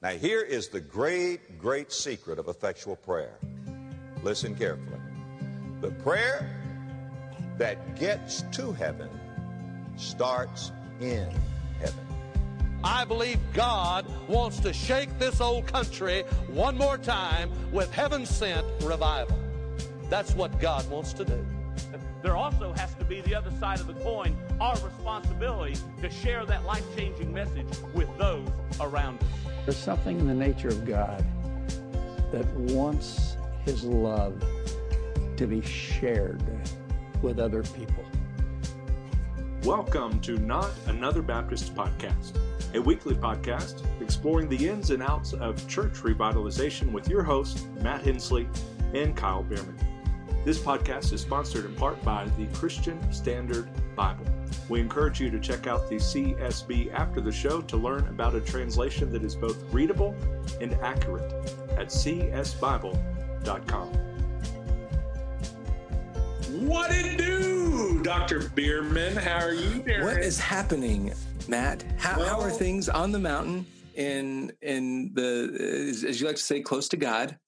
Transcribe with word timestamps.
Now, 0.00 0.10
here 0.10 0.42
is 0.42 0.68
the 0.68 0.80
great, 0.80 1.58
great 1.58 1.90
secret 1.90 2.38
of 2.38 2.46
effectual 2.46 2.94
prayer. 2.94 3.36
Listen 4.22 4.54
carefully. 4.54 5.00
The 5.80 5.90
prayer 5.90 6.48
that 7.56 7.96
gets 7.98 8.42
to 8.52 8.72
heaven 8.72 9.10
starts 9.96 10.70
in 11.00 11.28
heaven. 11.80 12.06
I 12.84 13.04
believe 13.04 13.40
God 13.52 14.06
wants 14.28 14.60
to 14.60 14.72
shake 14.72 15.18
this 15.18 15.40
old 15.40 15.66
country 15.66 16.22
one 16.46 16.78
more 16.78 16.96
time 16.96 17.50
with 17.72 17.92
heaven 17.92 18.24
sent 18.24 18.64
revival. 18.84 19.36
That's 20.08 20.32
what 20.32 20.60
God 20.60 20.88
wants 20.88 21.12
to 21.14 21.24
do. 21.24 21.44
There 22.22 22.36
also 22.36 22.72
has 22.72 22.94
to 22.94 23.04
be 23.04 23.20
the 23.20 23.34
other 23.34 23.50
side 23.58 23.80
of 23.80 23.88
the 23.88 23.94
coin, 23.94 24.36
our 24.60 24.76
responsibility 24.80 25.76
to 26.02 26.10
share 26.10 26.44
that 26.44 26.64
life 26.64 26.84
changing 26.96 27.32
message 27.32 27.68
with 27.94 28.08
those 28.18 28.48
around 28.80 29.20
us. 29.22 29.28
There's 29.64 29.76
something 29.76 30.18
in 30.18 30.26
the 30.26 30.34
nature 30.34 30.66
of 30.66 30.84
God 30.84 31.24
that 32.32 32.44
wants 32.72 33.36
His 33.64 33.84
love 33.84 34.42
to 35.36 35.46
be 35.46 35.60
shared 35.60 36.42
with 37.22 37.38
other 37.38 37.62
people. 37.62 38.04
Welcome 39.62 40.18
to 40.22 40.38
Not 40.38 40.70
Another 40.86 41.22
Baptist 41.22 41.76
Podcast, 41.76 42.36
a 42.74 42.82
weekly 42.82 43.14
podcast 43.14 43.84
exploring 44.02 44.48
the 44.48 44.68
ins 44.68 44.90
and 44.90 45.04
outs 45.04 45.34
of 45.34 45.68
church 45.68 45.94
revitalization 45.98 46.90
with 46.90 47.08
your 47.08 47.22
hosts, 47.22 47.64
Matt 47.80 48.02
Henslee 48.02 48.48
and 48.92 49.16
Kyle 49.16 49.44
Bueermann. 49.44 49.78
This 50.44 50.58
podcast 50.58 51.12
is 51.12 51.20
sponsored 51.20 51.64
in 51.64 51.76
part 51.76 52.02
by 52.02 52.26
the 52.36 52.46
Christian 52.58 53.12
Standard 53.12 53.68
Bible. 53.94 54.24
We 54.68 54.80
encourage 54.80 55.20
you 55.20 55.30
to 55.30 55.38
check 55.40 55.66
out 55.66 55.88
the 55.88 55.96
CSB 55.96 56.92
after 56.92 57.20
the 57.20 57.32
show 57.32 57.60
to 57.62 57.76
learn 57.76 58.06
about 58.08 58.34
a 58.34 58.40
translation 58.40 59.10
that 59.12 59.22
is 59.22 59.34
both 59.34 59.62
readable 59.72 60.14
and 60.60 60.74
accurate 60.74 61.32
at 61.78 61.88
csbible.com. 61.88 62.98
What 66.66 66.90
it 66.90 67.18
do, 67.18 68.02
Dr. 68.02 68.40
Bueermann? 68.40 69.16
How 69.16 69.44
are 69.44 69.52
you 69.52 69.82
doing? 69.82 70.02
What 70.02 70.18
is 70.18 70.38
happening, 70.40 71.12
Matt? 71.46 71.84
How, 71.98 72.18
well, 72.18 72.28
how 72.28 72.40
are 72.40 72.50
things 72.50 72.88
on 72.88 73.12
the 73.12 73.18
mountain 73.18 73.66
in 73.94 74.52
in 74.62 75.12
the 75.14 76.02
as 76.06 76.20
you 76.20 76.26
like 76.26 76.36
to 76.36 76.42
say, 76.42 76.60
close 76.60 76.88
to 76.88 76.96
God? 76.96 77.38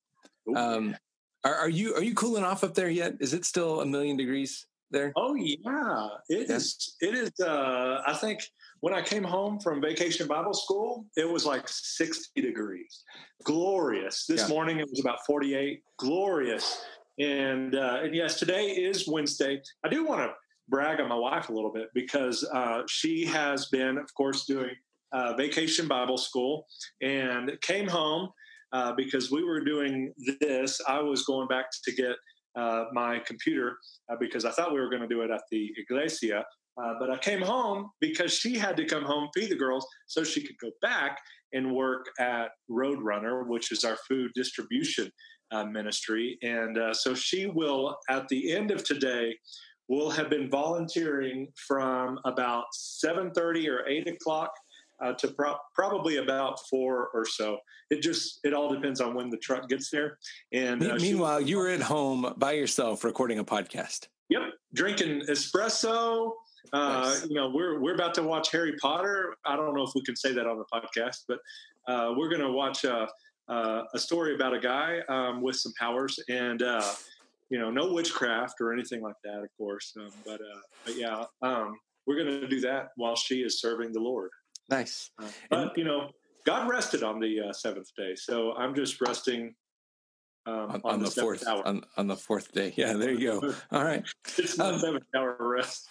Um, 0.55 0.97
are, 1.45 1.55
are, 1.55 1.69
you 1.69 1.95
are 1.95 2.03
you 2.03 2.15
cooling 2.15 2.45
off 2.45 2.63
up 2.63 2.75
there 2.75 2.91
yet? 2.91 3.15
Is 3.21 3.33
it 3.35 3.45
still 3.45 3.81
a 3.81 3.87
million 3.87 4.17
degrees 4.17 4.67
there? 4.91 5.13
Oh 5.17 5.35
yeah, 5.35 6.09
it 6.29 6.49
yeah. 6.49 6.57
is. 6.57 6.97
It 7.01 7.15
is. 7.15 7.33
Uh, 7.41 8.03
I 8.07 8.15
think 8.15 8.41
when 8.81 8.95
I 8.95 9.03
came 9.03 9.25
home 9.25 9.61
from 9.61 9.81
vacation 9.81 10.27
Bible 10.27 10.55
school, 10.55 11.07
it 11.17 11.29
was 11.29 11.45
like 11.45 11.69
sixty 11.69 12.41
degrees, 12.41 13.05
glorious. 13.45 14.27
This 14.27 14.43
yeah. 14.43 14.55
morning 14.55 14.79
it 14.79 14.89
was 14.91 15.01
about 15.01 15.19
forty 15.27 15.55
eight, 15.55 15.83
glorious. 15.99 16.85
And 17.19 17.75
uh, 17.75 18.01
and 18.03 18.15
yes, 18.15 18.39
today 18.39 18.69
is 18.71 19.07
Wednesday. 19.07 19.61
I 19.85 19.89
do 19.89 20.05
want 20.05 20.23
to 20.23 20.33
brag 20.69 21.01
on 21.01 21.09
my 21.09 21.17
wife 21.17 21.49
a 21.49 21.53
little 21.53 21.73
bit 21.73 21.89
because 21.95 22.49
uh, 22.55 22.83
she 22.89 23.27
has 23.27 23.67
been, 23.67 23.99
of 23.99 24.13
course, 24.15 24.47
doing 24.47 24.71
uh, 25.13 25.35
vacation 25.35 25.89
Bible 25.89 26.17
school 26.17 26.67
and 27.03 27.61
came 27.61 27.89
home 27.89 28.31
uh, 28.73 28.93
because 28.93 29.31
we 29.31 29.45
were 29.45 29.61
doing 29.61 30.15
this. 30.41 30.81
I 30.87 31.01
was 31.01 31.25
going 31.25 31.49
back 31.49 31.67
to 31.85 31.93
get 31.93 32.15
uh, 32.57 32.85
my 32.93 33.21
computer 33.21 33.77
uh, 34.11 34.17
because 34.19 34.45
I 34.45 34.51
thought 34.51 34.73
we 34.73 34.81
were 34.81 34.91
going 34.91 35.03
to 35.03 35.09
do 35.09 35.23
it 35.23 35.31
at 35.31 35.43
the 35.51 35.71
iglesia. 35.77 36.45
Uh, 36.81 36.95
but 36.99 37.11
I 37.11 37.19
came 37.19 37.43
home 37.43 37.91
because 38.01 38.33
she 38.33 38.57
had 38.57 38.77
to 38.77 38.85
come 38.85 39.05
home, 39.05 39.29
feed 39.35 39.51
the 39.51 39.57
girls, 39.57 39.87
so 40.07 40.25
she 40.25 40.41
could 40.41 40.57
go 40.63 40.71
back 40.81 41.19
and 41.53 41.75
work 41.75 42.07
at 42.19 42.51
Roadrunner, 42.71 43.47
which 43.47 43.73
is 43.73 43.85
our 43.85 43.97
food 44.09 44.31
distribution 44.35 45.11
uh, 45.51 45.65
ministry. 45.65 46.39
And 46.43 46.79
uh, 46.79 46.95
so 46.95 47.15
she 47.15 47.47
will, 47.47 47.97
at 48.09 48.29
the 48.29 48.53
end 48.53 48.71
of 48.71 48.85
today, 48.85 49.37
will 49.89 50.11
have 50.11 50.31
been 50.31 50.49
volunteering 50.49 51.49
from 51.67 52.19
about 52.25 52.65
7.30 53.05 53.69
or 53.69 53.87
8 53.89 54.09
o'clock 54.09 54.51
uh, 55.03 55.13
to 55.15 55.29
pro- 55.29 55.57
probably 55.75 56.17
about 56.17 56.59
four 56.69 57.09
or 57.15 57.25
so. 57.27 57.59
It 57.91 58.03
just 58.03 58.41
it 58.45 58.55
all 58.55 58.73
depends 58.73 59.01
on 59.01 59.15
when 59.15 59.31
the 59.31 59.37
truck 59.39 59.69
gets 59.69 59.91
there. 59.91 60.19
And 60.53 60.83
uh, 60.83 60.97
meanwhile, 60.97 61.41
she, 61.41 61.47
you 61.47 61.57
were 61.59 61.69
at 61.69 61.83
home 61.83 62.35
by 62.37 62.53
yourself 62.53 63.05
recording 63.05 63.39
a 63.39 63.45
podcast. 63.45 64.09
Yep, 64.29 64.43
drinking 64.75 65.23
espresso. 65.29 66.33
Uh, 66.73 67.03
nice. 67.05 67.27
You 67.29 67.35
know, 67.35 67.51
we're 67.51 67.81
we're 67.81 67.95
about 67.95 68.15
to 68.15 68.23
watch 68.23 68.53
Harry 68.53 68.75
Potter. 68.81 69.35
I 69.45 69.57
don't 69.57 69.75
know 69.75 69.83
if 69.83 69.91
we 69.95 70.03
can 70.03 70.17
say 70.17 70.33
that 70.33 70.47
on 70.47 70.59
the 70.59 70.67
podcast, 70.73 71.25
but 71.27 71.39
uh, 71.89 72.15
we're 72.17 72.29
going 72.29 72.43
to 72.43 72.53
watch 72.53 72.85
uh, 72.85 73.07
uh, 73.49 73.83
a 73.93 73.99
story 73.99 74.35
about 74.35 74.55
a 74.55 74.61
guy 74.61 75.01
um, 75.09 75.43
with 75.43 75.57
some 75.57 75.73
powers 75.79 76.19
and. 76.29 76.63
you 77.53 77.59
know, 77.59 77.69
no 77.69 77.93
witchcraft 77.93 78.61
or 78.61 78.73
anything 78.73 79.03
like 79.03 79.17
that, 79.25 79.41
of 79.43 79.49
course. 79.59 79.93
Um, 79.99 80.13
but, 80.25 80.41
but 80.85 80.97
yeah, 80.97 81.25
um, 81.43 81.77
we're 82.07 82.15
going 82.15 82.41
to 82.41 82.47
do 82.47 82.61
that 82.61 82.91
while 82.95 83.17
she 83.17 83.43
is 83.43 83.61
serving 83.61 83.91
the 83.93 83.99
Lord. 83.99 84.31
Nice. 84.71 85.11
Uh, 85.21 85.27
but, 85.51 85.77
you 85.77 85.85
know, 85.85 86.11
God 86.47 86.69
rested 86.69 87.03
on 87.03 87.21
the 87.21 87.41
uh, 87.49 87.53
seventh 87.53 87.89
day. 87.97 88.15
So 88.15 88.53
I'm 88.55 88.75
just 88.75 89.01
resting 89.01 89.55
um, 90.47 90.55
on, 90.55 90.81
on, 90.85 90.99
the, 91.01 91.07
the 91.07 91.21
fourth 91.21 91.47
hour. 91.47 91.67
On, 91.67 91.83
on, 91.97 92.07
the 92.07 92.17
fourth 92.17 92.53
day. 92.53 92.73
Yeah, 92.77 92.95
there 92.95 93.11
you 93.11 93.41
go. 93.41 93.55
All 93.73 93.85
right. 93.85 94.05
it's 94.39 94.59
um, 94.59 94.79
seven 94.79 95.01
hour 95.15 95.37
rest. 95.41 95.89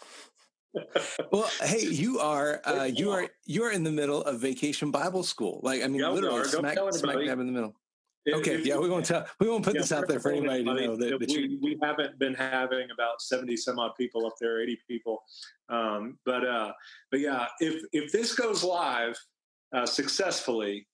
well, 1.31 1.49
hey, 1.61 1.81
you 1.81 2.19
are 2.19 2.61
uh, 2.65 2.83
you 2.83 3.11
are 3.11 3.27
you 3.45 3.63
are 3.63 3.71
in 3.71 3.83
the 3.83 3.91
middle 3.91 4.21
of 4.23 4.39
vacation 4.39 4.91
Bible 4.91 5.23
school. 5.23 5.59
Like 5.63 5.83
I 5.83 5.87
mean, 5.87 6.01
yeah, 6.01 6.09
literally 6.09 6.43
smack, 6.45 6.77
smack 6.91 7.17
dab 7.25 7.39
in 7.39 7.47
the 7.47 7.51
middle. 7.51 7.75
Okay, 8.35 8.61
yeah, 8.63 8.77
we 8.77 8.89
won't 8.89 9.05
tell. 9.05 9.25
We 9.39 9.49
won't 9.49 9.63
put 9.63 9.75
yeah, 9.75 9.81
this 9.81 9.91
out 9.91 10.07
there 10.07 10.19
for 10.19 10.31
anybody, 10.31 10.59
anybody 10.59 10.81
to 10.81 10.87
know 10.87 10.95
that, 10.97 11.19
that 11.19 11.29
we, 11.29 11.57
we 11.61 11.77
haven't 11.81 12.17
been 12.19 12.33
having 12.33 12.89
about 12.91 13.21
seventy 13.21 13.55
some 13.57 13.79
odd 13.79 13.91
people 13.97 14.25
up 14.25 14.33
there, 14.39 14.61
eighty 14.61 14.79
people 14.87 15.23
um, 15.69 16.17
but 16.25 16.45
uh, 16.47 16.73
but 17.11 17.19
yeah, 17.19 17.47
if 17.59 17.83
if 17.93 18.11
this 18.11 18.33
goes 18.35 18.63
live 18.63 19.17
uh, 19.73 19.85
successfully 19.85 20.87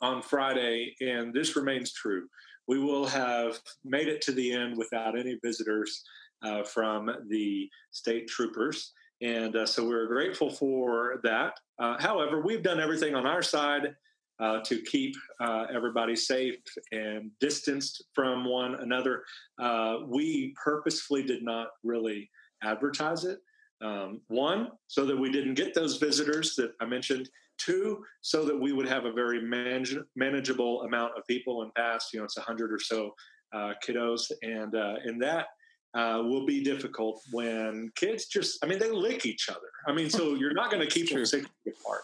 on 0.00 0.22
Friday, 0.22 0.94
and 1.00 1.32
this 1.32 1.56
remains 1.56 1.92
true, 1.92 2.26
we 2.66 2.78
will 2.78 3.06
have 3.06 3.60
made 3.84 4.08
it 4.08 4.22
to 4.22 4.32
the 4.32 4.52
end 4.52 4.76
without 4.76 5.18
any 5.18 5.38
visitors 5.44 6.02
uh, 6.42 6.62
from 6.64 7.10
the 7.28 7.68
state 7.90 8.26
troopers. 8.28 8.92
And 9.20 9.54
uh, 9.56 9.66
so 9.66 9.86
we're 9.86 10.06
grateful 10.06 10.50
for 10.50 11.20
that. 11.22 11.58
Uh, 11.78 11.96
however, 12.00 12.42
we've 12.42 12.62
done 12.62 12.80
everything 12.80 13.14
on 13.14 13.26
our 13.26 13.42
side 13.42 13.94
uh, 14.40 14.60
to 14.60 14.80
keep 14.82 15.14
uh, 15.40 15.66
everybody 15.72 16.16
safe 16.16 16.56
and 16.92 17.30
distanced 17.40 18.04
from 18.12 18.44
one 18.44 18.76
another. 18.76 19.22
Uh, 19.58 19.98
we 20.06 20.54
purposefully 20.62 21.22
did 21.22 21.42
not 21.42 21.68
really 21.82 22.30
advertise 22.62 23.24
it. 23.24 23.38
Um, 23.82 24.20
one, 24.28 24.68
so 24.86 25.04
that 25.04 25.16
we 25.16 25.30
didn't 25.30 25.54
get 25.54 25.74
those 25.74 25.98
visitors 25.98 26.54
that 26.56 26.72
I 26.80 26.86
mentioned. 26.86 27.28
Two, 27.58 28.02
so 28.20 28.44
that 28.44 28.58
we 28.58 28.72
would 28.72 28.88
have 28.88 29.04
a 29.04 29.12
very 29.12 29.40
manage- 29.40 29.96
manageable 30.16 30.82
amount 30.82 31.12
of 31.16 31.24
people 31.26 31.62
in 31.62 31.70
past. 31.76 32.12
You 32.12 32.18
know, 32.18 32.24
it's 32.24 32.36
a 32.36 32.40
hundred 32.40 32.72
or 32.72 32.80
so 32.80 33.14
uh, 33.52 33.74
kiddos, 33.86 34.32
and 34.42 34.74
uh, 34.74 34.96
and 35.04 35.22
that 35.22 35.46
uh, 35.94 36.22
will 36.24 36.44
be 36.44 36.64
difficult 36.64 37.20
when 37.30 37.92
kids 37.94 38.26
just. 38.26 38.58
I 38.64 38.66
mean, 38.66 38.80
they 38.80 38.90
lick 38.90 39.24
each 39.24 39.48
other. 39.48 39.68
I 39.86 39.92
mean, 39.92 40.10
so 40.10 40.34
you're 40.34 40.52
not 40.52 40.70
going 40.70 40.86
to 40.86 40.92
keep 40.92 41.10
them 41.10 41.24
six 41.24 41.46
feet 41.64 41.74
apart. 41.80 42.02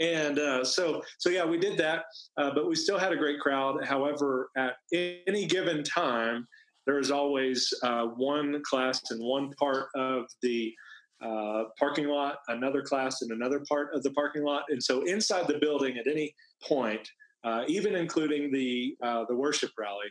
And 0.00 0.38
uh, 0.38 0.64
so, 0.64 1.02
so 1.18 1.30
yeah, 1.30 1.44
we 1.44 1.58
did 1.58 1.78
that, 1.78 2.04
uh, 2.36 2.50
but 2.54 2.68
we 2.68 2.74
still 2.74 2.98
had 2.98 3.12
a 3.12 3.16
great 3.16 3.40
crowd. 3.40 3.84
However, 3.84 4.50
at 4.56 4.74
any 4.92 5.46
given 5.46 5.82
time, 5.82 6.46
there 6.86 6.98
is 6.98 7.10
always 7.10 7.72
uh, 7.82 8.06
one 8.06 8.62
class 8.64 9.02
in 9.10 9.18
one 9.18 9.52
part 9.58 9.88
of 9.94 10.24
the 10.42 10.72
uh, 11.20 11.64
parking 11.78 12.08
lot, 12.08 12.38
another 12.48 12.82
class 12.82 13.22
in 13.22 13.32
another 13.32 13.62
part 13.68 13.94
of 13.94 14.02
the 14.02 14.10
parking 14.12 14.42
lot, 14.42 14.62
and 14.68 14.82
so 14.82 15.02
inside 15.02 15.46
the 15.48 15.58
building 15.58 15.98
at 15.98 16.06
any 16.06 16.32
point, 16.62 17.06
uh, 17.44 17.64
even 17.66 17.94
including 17.94 18.52
the 18.52 18.96
uh, 19.02 19.24
the 19.28 19.34
worship 19.34 19.70
rally, 19.78 20.08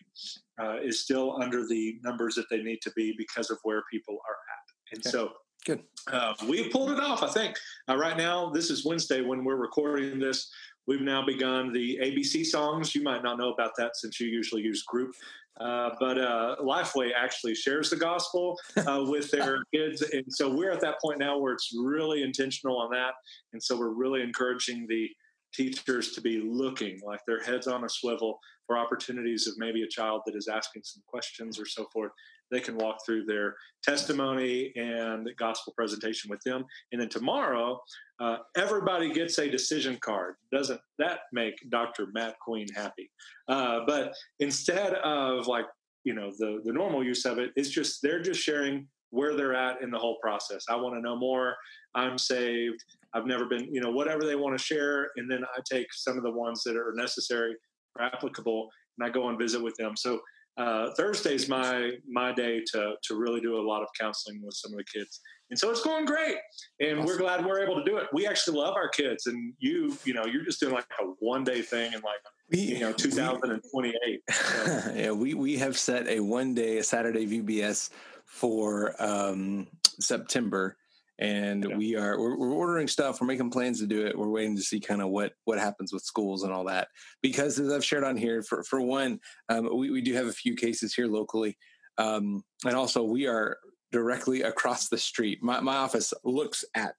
uh, 0.62 0.78
is 0.84 1.02
still 1.02 1.42
under 1.42 1.66
the 1.66 1.96
numbers 2.04 2.36
that 2.36 2.46
they 2.52 2.62
need 2.62 2.80
to 2.82 2.92
be 2.96 3.16
because 3.18 3.50
of 3.50 3.58
where 3.64 3.84
people 3.92 4.16
are 4.16 4.38
at. 4.54 4.96
And 4.98 5.08
okay. 5.08 5.10
so, 5.10 5.34
good. 5.66 5.84
Uh, 6.12 6.34
we 6.48 6.70
pulled 6.70 6.92
it 6.92 7.00
off. 7.00 7.24
I 7.24 7.28
think 7.28 7.58
uh, 7.90 7.98
right 7.98 8.18
now 8.18 8.50
this 8.50 8.70
is 8.70 8.86
Wednesday 8.86 9.22
when 9.22 9.44
we're 9.44 9.58
recording 9.58 10.20
this. 10.20 10.50
We've 10.88 11.02
now 11.02 11.26
begun 11.26 11.74
the 11.74 12.00
ABC 12.02 12.46
songs. 12.46 12.96
You 12.96 13.04
might 13.04 13.22
not 13.22 13.38
know 13.38 13.52
about 13.52 13.72
that 13.78 13.98
since 13.98 14.22
you 14.22 14.28
usually 14.28 14.62
use 14.62 14.84
group 14.84 15.14
uh, 15.60 15.90
but 16.00 16.18
uh, 16.20 16.56
Lifeway 16.62 17.12
actually 17.16 17.56
shares 17.56 17.90
the 17.90 17.96
gospel 17.96 18.60
uh, 18.78 19.04
with 19.08 19.32
their 19.32 19.64
kids. 19.74 20.02
And 20.02 20.24
so 20.30 20.54
we're 20.54 20.72
at 20.72 20.82
that 20.82 21.02
point 21.02 21.20
now 21.20 21.38
where 21.38 21.54
it's 21.54 21.72
really 21.76 22.22
intentional 22.22 22.78
on 22.78 22.92
that. 22.92 23.14
And 23.54 23.62
so 23.62 23.78
we're 23.78 23.94
really 23.94 24.22
encouraging 24.22 24.86
the 24.88 25.10
teachers 25.54 26.12
to 26.12 26.22
be 26.22 26.42
looking 26.42 27.00
like 27.04 27.22
their 27.26 27.42
heads 27.42 27.68
on 27.68 27.84
a 27.84 27.90
swivel 27.90 28.38
for 28.68 28.78
opportunities 28.78 29.48
of 29.48 29.56
maybe 29.58 29.82
a 29.82 29.88
child 29.88 30.22
that 30.26 30.36
is 30.36 30.48
asking 30.48 30.84
some 30.86 31.02
questions 31.08 31.60
or 31.60 31.66
so 31.66 31.88
forth. 31.92 32.12
They 32.52 32.60
can 32.60 32.78
walk 32.78 32.98
through 33.06 33.26
their 33.26 33.56
testimony 33.84 34.72
and 34.76 35.30
gospel 35.38 35.74
presentation 35.76 36.30
with 36.30 36.42
them. 36.44 36.66
And 36.92 37.02
then 37.02 37.10
tomorrow, 37.10 37.80
uh, 38.20 38.38
everybody 38.56 39.12
gets 39.12 39.38
a 39.38 39.50
decision 39.50 39.98
card. 40.02 40.36
Doesn't 40.52 40.82
that 41.00 41.22
make 41.34 41.56
Dr. 41.70 42.08
Matt 42.14 42.40
Queen 42.40 42.68
happy? 42.76 43.10
Uh, 43.48 43.82
but 43.86 44.14
instead 44.40 44.94
of 44.96 45.48
like, 45.48 45.66
you 46.04 46.14
know, 46.14 46.32
the, 46.38 46.62
the 46.64 46.74
normal 46.74 47.04
use 47.04 47.26
of 47.26 47.38
it, 47.38 47.52
it's 47.56 47.70
just, 47.70 48.02
they're 48.02 48.22
just 48.22 48.42
sharing 48.42 48.88
where 49.12 49.36
they're 49.36 49.56
at 49.56 49.82
in 49.82 49.92
the 49.92 49.98
whole 49.98 50.18
process. 50.22 50.66
I 50.70 50.76
want 50.76 50.96
to 50.96 51.02
know 51.02 51.16
more. 51.16 51.56
I'm 51.96 52.18
saved. 52.18 52.84
I've 53.14 53.26
never 53.26 53.46
been, 53.46 53.74
you 53.74 53.82
know, 53.82 53.92
whatever 53.92 54.26
they 54.26 54.36
want 54.36 54.58
to 54.58 54.64
share. 54.64 55.12
And 55.16 55.30
then 55.30 55.44
I 55.44 55.62
take 55.70 55.88
some 55.94 56.18
of 56.18 56.24
the 56.24 56.32
ones 56.32 56.64
that 56.64 56.76
are 56.76 56.94
necessary 56.96 57.56
or 57.98 58.06
applicable 58.06 58.70
and 58.98 59.08
I 59.08 59.12
go 59.12 59.30
and 59.30 59.38
visit 59.38 59.62
with 59.62 59.76
them. 59.76 59.96
So 59.96 60.20
uh, 60.58 60.90
Thursday's 60.96 61.48
my 61.48 61.92
my 62.10 62.32
day 62.32 62.62
to 62.74 62.96
to 63.04 63.16
really 63.16 63.40
do 63.40 63.60
a 63.60 63.62
lot 63.62 63.84
of 63.84 63.90
counseling 64.00 64.42
with 64.44 64.56
some 64.56 64.72
of 64.72 64.78
the 64.78 64.84
kids, 64.84 65.22
and 65.50 65.60
so 65.60 65.70
it's 65.70 65.82
going 65.82 66.06
great. 66.06 66.38
And 66.80 67.00
awesome. 67.00 67.06
we're 67.06 67.18
glad 67.18 67.46
we're 67.46 67.62
able 67.62 67.76
to 67.76 67.84
do 67.84 67.98
it. 67.98 68.08
We 68.12 68.26
actually 68.26 68.58
love 68.58 68.76
our 68.76 68.90
kids, 68.90 69.28
and 69.28 69.54
you 69.60 69.96
you 70.04 70.14
know 70.14 70.26
you're 70.26 70.44
just 70.44 70.60
doing 70.60 70.74
like 70.74 70.88
a 71.00 71.06
one 71.20 71.44
day 71.44 71.62
thing 71.62 71.94
and 71.94 72.04
like 72.04 72.20
we, 72.50 72.60
you 72.60 72.80
know 72.80 72.92
2028. 72.92 74.22
So. 74.32 74.94
yeah, 74.96 75.12
we 75.12 75.34
we 75.34 75.58
have 75.58 75.78
set 75.78 76.08
a 76.08 76.20
one 76.20 76.54
day 76.54 76.80
a 76.80 76.84
Saturday 76.84 77.26
VBS 77.26 77.90
for 78.26 78.96
um, 79.00 79.68
September 80.00 80.78
and 81.20 81.66
yeah. 81.68 81.76
we 81.76 81.96
are 81.96 82.20
we're, 82.20 82.38
we're, 82.38 82.54
ordering 82.54 82.88
stuff 82.88 83.20
we're 83.20 83.28
making 83.28 83.50
plans 83.50 83.80
to 83.80 83.88
do 83.88 84.06
it 84.06 84.18
we're 84.18 84.30
waiting 84.30 84.56
to 84.56 84.62
see 84.62 84.80
kind 84.80 85.02
of 85.02 85.10
what 85.10 85.34
what 85.46 85.58
happens 85.58 85.92
with 85.92 86.04
schools 86.04 86.44
and 86.44 86.54
all 86.54 86.66
that. 86.66 86.88
Because 87.22 87.60
as 87.60 87.72
i've 87.72 87.86
shared 87.86 88.04
on 88.04 88.18
here 88.18 88.44
for 88.44 88.64
for 88.64 88.82
one 88.82 89.20
um, 89.50 89.70
we, 89.78 89.90
we 89.90 90.02
do 90.02 90.14
have 90.14 90.28
a 90.28 90.34
few 90.34 90.56
cases 90.56 90.94
here 90.94 91.08
locally 91.08 91.58
um, 91.98 92.44
and 92.66 92.76
also 92.76 93.04
we 93.04 93.26
are 93.26 93.58
directly 93.92 94.42
across 94.42 94.90
the 94.90 94.98
street. 94.98 95.40
My, 95.42 95.60
my 95.62 95.78
office 95.78 96.14
looks 96.24 96.64
at 96.76 96.96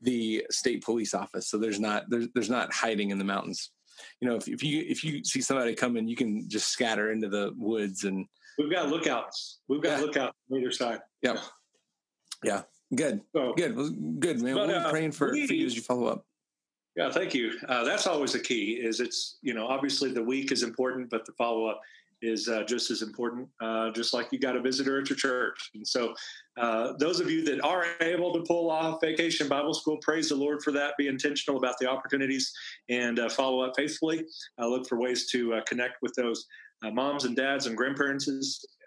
the 0.00 0.44
state 0.50 0.82
police 0.82 1.14
office 1.14 1.48
so 1.48 1.58
there's 1.58 1.78
not 1.78 2.04
there's, 2.08 2.28
there's 2.34 2.50
not 2.50 2.72
hiding 2.72 3.10
in 3.10 3.18
the 3.18 3.24
mountains. 3.24 3.70
You 4.20 4.28
know 4.28 4.36
if, 4.36 4.48
if 4.48 4.62
you 4.62 4.84
if 4.88 5.04
you 5.04 5.22
see 5.22 5.42
somebody 5.42 5.74
coming 5.74 6.08
you 6.08 6.16
can 6.16 6.48
just 6.48 6.68
scatter 6.68 7.12
into 7.12 7.28
the 7.28 7.52
woods 7.56 8.04
and 8.04 8.26
we've 8.58 8.72
got 8.72 8.88
lookouts. 8.88 9.60
We've 9.68 9.82
got 9.82 10.00
yeah. 10.00 10.06
lookouts 10.06 10.36
on 10.50 10.58
either 10.58 10.72
side. 10.72 11.00
Yep. 11.22 11.38
Yeah 12.42 12.62
Good. 12.94 13.20
So, 13.34 13.54
good. 13.54 13.76
Well, 13.76 13.90
good, 14.18 14.42
man. 14.42 14.54
But, 14.54 14.68
we're 14.68 14.76
uh, 14.76 14.90
praying 14.90 15.12
for, 15.12 15.32
we, 15.32 15.46
for 15.46 15.54
you 15.54 15.66
as 15.66 15.76
you 15.76 15.82
follow 15.82 16.06
up. 16.06 16.24
Yeah, 16.96 17.10
thank 17.10 17.34
you. 17.34 17.52
Uh, 17.68 17.84
that's 17.84 18.06
always 18.06 18.32
the 18.32 18.40
key. 18.40 18.72
Is 18.72 19.00
it's 19.00 19.38
you 19.42 19.54
know 19.54 19.66
obviously 19.66 20.12
the 20.12 20.22
week 20.22 20.50
is 20.50 20.62
important, 20.62 21.08
but 21.08 21.24
the 21.24 21.32
follow 21.32 21.66
up 21.66 21.80
is 22.20 22.48
uh, 22.48 22.64
just 22.64 22.90
as 22.90 23.02
important. 23.02 23.48
Uh, 23.60 23.90
just 23.92 24.12
like 24.12 24.28
you 24.32 24.38
got 24.40 24.56
a 24.56 24.60
visitor 24.60 25.00
at 25.00 25.08
your 25.08 25.16
church, 25.16 25.70
and 25.74 25.86
so 25.86 26.14
uh, 26.58 26.94
those 26.98 27.20
of 27.20 27.30
you 27.30 27.44
that 27.44 27.64
are 27.64 27.86
able 28.00 28.32
to 28.34 28.42
pull 28.42 28.70
off 28.70 29.00
Vacation 29.00 29.46
Bible 29.46 29.72
School, 29.72 29.98
praise 29.98 30.28
the 30.28 30.34
Lord 30.34 30.62
for 30.62 30.72
that. 30.72 30.94
Be 30.98 31.06
intentional 31.06 31.58
about 31.58 31.76
the 31.80 31.88
opportunities 31.88 32.52
and 32.88 33.20
uh, 33.20 33.28
follow 33.28 33.60
up 33.60 33.74
faithfully. 33.76 34.24
look 34.58 34.88
for 34.88 34.98
ways 34.98 35.30
to 35.30 35.60
connect 35.66 36.02
with 36.02 36.12
those 36.16 36.44
moms 36.82 37.24
and 37.24 37.36
dads 37.36 37.66
and 37.66 37.76
grandparents, 37.76 38.28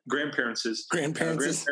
grandparents, 0.09 0.85
grandparents, 0.89 1.65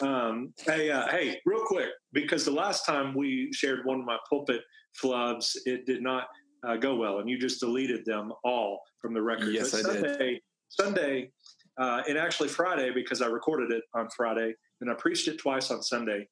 um, 0.00 0.52
hey, 0.58 0.90
uh, 0.90 1.08
hey, 1.08 1.40
real 1.44 1.64
quick, 1.64 1.90
because 2.12 2.44
the 2.44 2.52
last 2.52 2.84
time 2.84 3.14
we 3.14 3.50
shared 3.52 3.84
one 3.84 4.00
of 4.00 4.06
my 4.06 4.18
pulpit 4.28 4.60
flubs, 5.02 5.56
it 5.66 5.86
did 5.86 6.02
not 6.02 6.28
uh, 6.66 6.76
go 6.76 6.96
well, 6.96 7.18
and 7.18 7.28
you 7.28 7.38
just 7.38 7.60
deleted 7.60 8.04
them 8.04 8.32
all 8.44 8.80
from 9.00 9.14
the 9.14 9.22
record. 9.22 9.52
Yes, 9.52 9.70
but 9.70 9.78
I 9.78 9.94
Sunday, 9.94 10.18
did. 10.18 10.40
Sunday, 10.68 11.30
uh, 11.78 12.02
and 12.08 12.18
actually 12.18 12.48
Friday, 12.48 12.90
because 12.90 13.22
I 13.22 13.26
recorded 13.26 13.70
it 13.70 13.82
on 13.94 14.08
Friday 14.16 14.54
and 14.80 14.90
I 14.90 14.94
preached 14.94 15.28
it 15.28 15.38
twice 15.38 15.70
on 15.70 15.82
Sunday. 15.82 16.28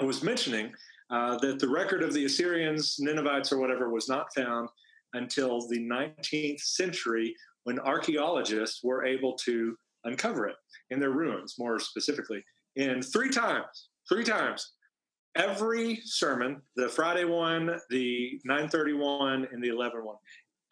I 0.00 0.04
was 0.04 0.22
mentioning 0.22 0.72
uh, 1.10 1.38
that 1.38 1.58
the 1.58 1.68
record 1.68 2.02
of 2.02 2.12
the 2.12 2.24
Assyrians, 2.24 2.96
Ninevites, 2.98 3.52
or 3.52 3.58
whatever 3.58 3.90
was 3.90 4.08
not 4.08 4.26
found 4.34 4.68
until 5.14 5.66
the 5.68 5.78
19th 5.78 6.60
century 6.60 7.34
when 7.64 7.78
archaeologists 7.80 8.82
were 8.82 9.04
able 9.04 9.34
to 9.44 9.76
uncover 10.04 10.46
it 10.46 10.56
in 10.90 11.00
their 11.00 11.10
ruins, 11.10 11.54
more 11.58 11.78
specifically. 11.78 12.44
And 12.76 13.04
three 13.04 13.30
times, 13.30 13.88
three 14.08 14.24
times, 14.24 14.72
every 15.34 16.00
sermon, 16.04 16.62
the 16.76 16.88
Friday 16.88 17.24
one, 17.24 17.78
the 17.90 18.40
931, 18.44 19.48
and 19.52 19.62
the 19.62 19.68
11 19.68 20.04
one, 20.04 20.16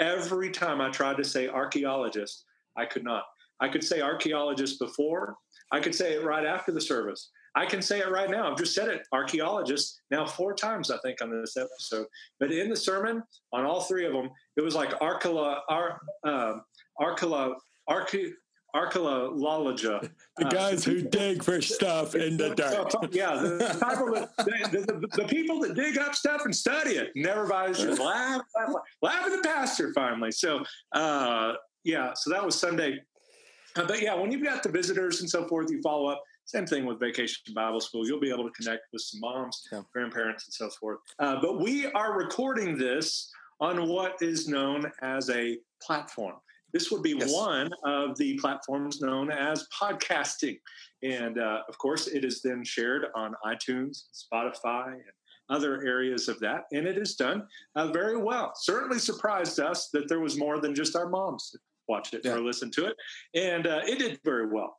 every 0.00 0.50
time 0.50 0.80
I 0.80 0.90
tried 0.90 1.16
to 1.16 1.24
say 1.24 1.48
archaeologist, 1.48 2.44
I 2.76 2.84
could 2.84 3.04
not. 3.04 3.24
I 3.60 3.68
could 3.68 3.84
say 3.84 4.00
archaeologist 4.00 4.78
before, 4.78 5.36
I 5.72 5.80
could 5.80 5.94
say 5.94 6.14
it 6.14 6.24
right 6.24 6.44
after 6.44 6.72
the 6.72 6.80
service. 6.80 7.30
I 7.56 7.66
can 7.66 7.80
say 7.80 8.00
it 8.00 8.10
right 8.10 8.28
now. 8.28 8.50
I've 8.50 8.58
just 8.58 8.74
said 8.74 8.88
it, 8.88 9.06
archaeologist, 9.12 10.00
now 10.10 10.26
four 10.26 10.54
times, 10.54 10.90
I 10.90 10.98
think, 10.98 11.22
on 11.22 11.30
this 11.30 11.56
episode. 11.56 12.06
But 12.40 12.50
in 12.50 12.68
the 12.68 12.76
sermon, 12.76 13.22
on 13.52 13.64
all 13.64 13.82
three 13.82 14.06
of 14.06 14.12
them, 14.12 14.30
it 14.56 14.60
was 14.60 14.74
like 14.74 14.90
archaeolo, 14.98 15.60
ar, 15.68 16.00
um, 16.24 16.62
archaeolo, 17.00 17.54
archae, 17.88 18.32
archaeologia. 18.74 20.10
The 20.36 20.46
guys 20.46 20.84
uh, 20.84 20.90
who 20.90 21.02
dig 21.02 21.44
for 21.44 21.62
stuff 21.62 22.16
in 22.16 22.36
the 22.36 22.48
dirt. 22.56 22.92
yeah, 23.12 23.34
the, 23.36 24.28
the, 24.38 24.80
the, 24.80 25.08
the, 25.16 25.28
people 25.28 25.60
that 25.60 25.74
dig 25.74 25.96
up 25.96 26.16
stuff 26.16 26.44
and 26.44 26.54
study 26.54 26.96
it. 26.96 27.12
And 27.14 27.24
everybody's 27.24 27.78
just 27.78 28.00
laugh, 28.00 28.42
laugh, 28.56 28.74
laugh 29.00 29.26
at 29.26 29.30
the 29.30 29.48
pastor 29.48 29.92
finally. 29.92 30.32
So, 30.32 30.64
uh, 30.90 31.52
yeah, 31.84 32.14
so 32.14 32.30
that 32.30 32.44
was 32.44 32.58
Sunday. 32.58 33.00
Uh, 33.76 33.84
but 33.86 34.02
yeah, 34.02 34.14
when 34.14 34.32
you've 34.32 34.42
got 34.42 34.64
the 34.64 34.70
visitors 34.70 35.20
and 35.20 35.30
so 35.30 35.46
forth, 35.46 35.70
you 35.70 35.80
follow 35.82 36.08
up. 36.08 36.20
Same 36.46 36.66
thing 36.66 36.84
with 36.84 36.98
Vacation 36.98 37.54
Bible 37.54 37.80
School. 37.80 38.04
You'll 38.04 38.18
be 38.18 38.30
able 38.30 38.44
to 38.44 38.50
connect 38.50 38.82
with 38.92 39.02
some 39.02 39.20
moms, 39.20 39.68
yeah. 39.70 39.82
grandparents, 39.92 40.46
and 40.46 40.52
so 40.52 40.68
forth. 40.80 40.98
Uh, 41.20 41.36
but 41.40 41.60
we 41.60 41.86
are 41.92 42.18
recording 42.18 42.76
this 42.76 43.30
on 43.60 43.88
what 43.88 44.16
is 44.20 44.48
known 44.48 44.90
as 45.00 45.30
a 45.30 45.58
platform. 45.80 46.34
This 46.74 46.90
would 46.90 47.02
be 47.02 47.14
yes. 47.16 47.32
one 47.32 47.70
of 47.84 48.18
the 48.18 48.36
platforms 48.38 49.00
known 49.00 49.30
as 49.30 49.66
podcasting. 49.80 50.58
And 51.04 51.38
uh, 51.38 51.60
of 51.68 51.78
course, 51.78 52.08
it 52.08 52.24
is 52.24 52.42
then 52.42 52.64
shared 52.64 53.06
on 53.14 53.34
iTunes, 53.46 54.02
Spotify, 54.12 54.88
and 54.88 55.02
other 55.48 55.82
areas 55.86 56.28
of 56.28 56.40
that. 56.40 56.64
And 56.72 56.86
it 56.86 56.98
is 56.98 57.14
done 57.14 57.46
uh, 57.76 57.92
very 57.92 58.16
well. 58.16 58.52
Certainly 58.56 58.98
surprised 58.98 59.60
us 59.60 59.88
that 59.92 60.08
there 60.08 60.20
was 60.20 60.36
more 60.36 60.60
than 60.60 60.74
just 60.74 60.96
our 60.96 61.08
moms 61.08 61.50
that 61.52 61.60
watched 61.86 62.12
it 62.12 62.22
yeah. 62.24 62.32
or 62.32 62.40
listened 62.40 62.72
to 62.72 62.86
it. 62.86 62.96
And 63.34 63.68
uh, 63.68 63.82
it 63.86 64.00
did 64.00 64.18
very 64.24 64.46
well. 64.46 64.76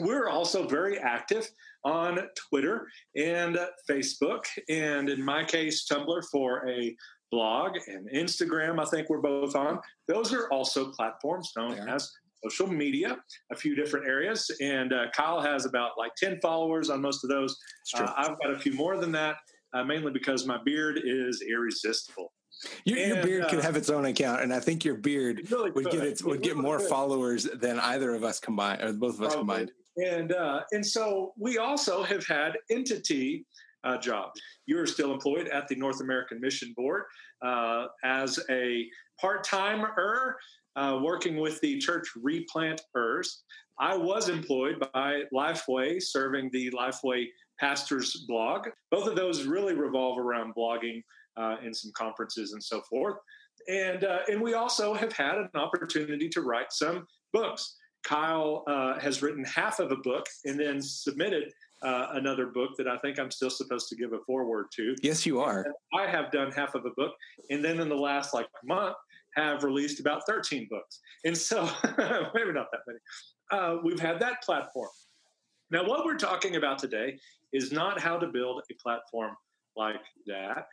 We're 0.00 0.28
also 0.28 0.66
very 0.66 0.98
active 0.98 1.48
on 1.84 2.20
Twitter 2.48 2.86
and 3.16 3.58
Facebook, 3.88 4.44
and 4.68 5.08
in 5.08 5.22
my 5.22 5.44
case, 5.44 5.86
Tumblr 5.90 6.24
for 6.30 6.68
a 6.68 6.94
blog 7.30 7.76
and 7.86 8.08
Instagram, 8.10 8.80
I 8.80 8.84
think 8.84 9.08
we're 9.08 9.20
both 9.20 9.54
on. 9.54 9.80
Those 10.06 10.32
are 10.32 10.48
also 10.50 10.90
platforms 10.90 11.52
known 11.56 11.78
as 11.88 12.10
social 12.44 12.66
media, 12.66 13.18
a 13.52 13.56
few 13.56 13.74
different 13.74 14.06
areas. 14.06 14.50
And 14.60 14.92
uh, 14.92 15.06
Kyle 15.14 15.40
has 15.40 15.66
about 15.66 15.92
like 15.98 16.14
10 16.16 16.40
followers 16.40 16.90
on 16.90 17.00
most 17.00 17.24
of 17.24 17.30
those. 17.30 17.56
Uh, 17.96 18.12
I've 18.16 18.38
got 18.40 18.52
a 18.52 18.58
few 18.58 18.72
more 18.72 18.96
than 18.96 19.12
that, 19.12 19.36
uh, 19.72 19.84
mainly 19.84 20.12
because 20.12 20.46
my 20.46 20.58
beard 20.64 21.00
is 21.04 21.42
irresistible. 21.48 22.32
Your, 22.84 22.98
and, 22.98 23.14
your 23.14 23.22
beard 23.22 23.48
could 23.48 23.60
uh, 23.60 23.62
have 23.62 23.76
its 23.76 23.88
own 23.88 24.06
account, 24.06 24.42
and 24.42 24.52
I 24.52 24.58
think 24.58 24.84
your 24.84 24.96
beard 24.96 25.48
really 25.50 25.70
would 25.70 25.90
get 25.90 26.02
its, 26.02 26.24
would 26.24 26.36
it 26.36 26.42
get 26.42 26.50
really 26.50 26.62
more 26.62 26.78
could. 26.78 26.88
followers 26.88 27.44
than 27.44 27.78
either 27.78 28.14
of 28.14 28.24
us 28.24 28.40
combined, 28.40 28.82
or 28.82 28.92
both 28.92 29.14
of 29.14 29.22
us 29.22 29.34
Probably. 29.34 29.66
combined. 29.66 29.72
And 29.96 30.32
uh, 30.32 30.60
and 30.72 30.84
so 30.84 31.32
we 31.36 31.58
also 31.58 32.02
have 32.02 32.26
had 32.26 32.56
entity 32.70 33.44
uh, 33.84 33.98
job. 33.98 34.30
You're 34.66 34.86
still 34.86 35.12
employed 35.12 35.48
at 35.48 35.68
the 35.68 35.76
North 35.76 36.00
American 36.00 36.40
Mission 36.40 36.72
Board 36.76 37.04
uh, 37.44 37.86
as 38.04 38.38
a 38.50 38.86
part 39.20 39.44
timer 39.44 40.36
uh, 40.76 40.98
working 41.02 41.36
with 41.36 41.60
the 41.60 41.78
church 41.78 42.08
replanters. 42.16 43.28
I 43.80 43.96
was 43.96 44.28
employed 44.28 44.84
by 44.92 45.22
Lifeway, 45.32 46.02
serving 46.02 46.50
the 46.52 46.70
Lifeway 46.70 47.26
Pastors 47.60 48.24
blog. 48.28 48.68
Both 48.90 49.06
of 49.06 49.16
those 49.16 49.44
really 49.44 49.74
revolve 49.74 50.18
around 50.18 50.54
blogging 50.56 51.02
uh, 51.36 51.56
and 51.62 51.74
some 51.74 51.92
conferences 51.96 52.52
and 52.52 52.62
so 52.62 52.80
forth. 52.82 53.16
And, 53.68 54.04
uh, 54.04 54.20
and 54.28 54.40
we 54.40 54.54
also 54.54 54.94
have 54.94 55.12
had 55.12 55.36
an 55.36 55.50
opportunity 55.54 56.28
to 56.30 56.42
write 56.42 56.72
some 56.72 57.06
books. 57.32 57.76
Kyle 58.04 58.64
uh, 58.66 58.98
has 59.00 59.22
written 59.22 59.44
half 59.44 59.80
of 59.80 59.92
a 59.92 59.96
book 59.96 60.26
and 60.44 60.58
then 60.58 60.80
submitted 60.80 61.52
uh, 61.82 62.08
another 62.12 62.46
book 62.46 62.70
that 62.78 62.88
I 62.88 62.98
think 62.98 63.18
I'm 63.18 63.30
still 63.30 63.50
supposed 63.50 63.88
to 63.88 63.96
give 63.96 64.12
a 64.12 64.18
foreword 64.26 64.66
to. 64.76 64.94
Yes, 65.02 65.24
you 65.24 65.40
are. 65.40 65.62
And 65.62 65.74
I 65.94 66.06
have 66.06 66.30
done 66.30 66.50
half 66.52 66.74
of 66.74 66.84
a 66.84 66.90
book, 66.96 67.12
and 67.50 67.64
then 67.64 67.80
in 67.80 67.88
the 67.88 67.96
last 67.96 68.34
like 68.34 68.46
month 68.64 68.96
have 69.36 69.62
released 69.62 70.00
about 70.00 70.22
13 70.26 70.66
books, 70.70 71.00
and 71.24 71.36
so 71.36 71.62
maybe 72.34 72.52
not 72.52 72.66
that 72.72 72.80
many. 72.86 72.98
Uh, 73.50 73.78
we've 73.84 74.00
had 74.00 74.20
that 74.20 74.42
platform. 74.42 74.90
Now, 75.70 75.86
what 75.86 76.04
we're 76.04 76.16
talking 76.16 76.56
about 76.56 76.78
today 76.78 77.18
is 77.52 77.72
not 77.72 78.00
how 78.00 78.18
to 78.18 78.26
build 78.26 78.62
a 78.70 78.74
platform 78.82 79.36
like 79.76 80.00
that. 80.26 80.66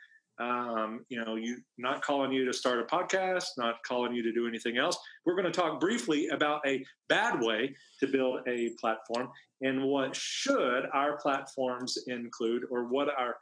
Um, 0.86 1.04
you 1.08 1.22
know, 1.24 1.36
you 1.36 1.58
not 1.78 2.02
calling 2.02 2.32
you 2.32 2.44
to 2.44 2.52
start 2.52 2.80
a 2.80 2.84
podcast, 2.84 3.44
not 3.58 3.82
calling 3.86 4.14
you 4.14 4.22
to 4.22 4.32
do 4.32 4.46
anything 4.46 4.78
else. 4.78 4.98
We're 5.24 5.34
going 5.34 5.50
to 5.50 5.50
talk 5.50 5.80
briefly 5.80 6.28
about 6.28 6.60
a 6.66 6.84
bad 7.08 7.42
way 7.42 7.74
to 8.00 8.06
build 8.06 8.40
a 8.46 8.70
platform 8.80 9.28
and 9.62 9.84
what 9.84 10.14
should 10.14 10.84
our 10.92 11.16
platforms 11.16 11.96
include, 12.06 12.64
or 12.70 12.84
what 12.84 13.08
our 13.18 13.36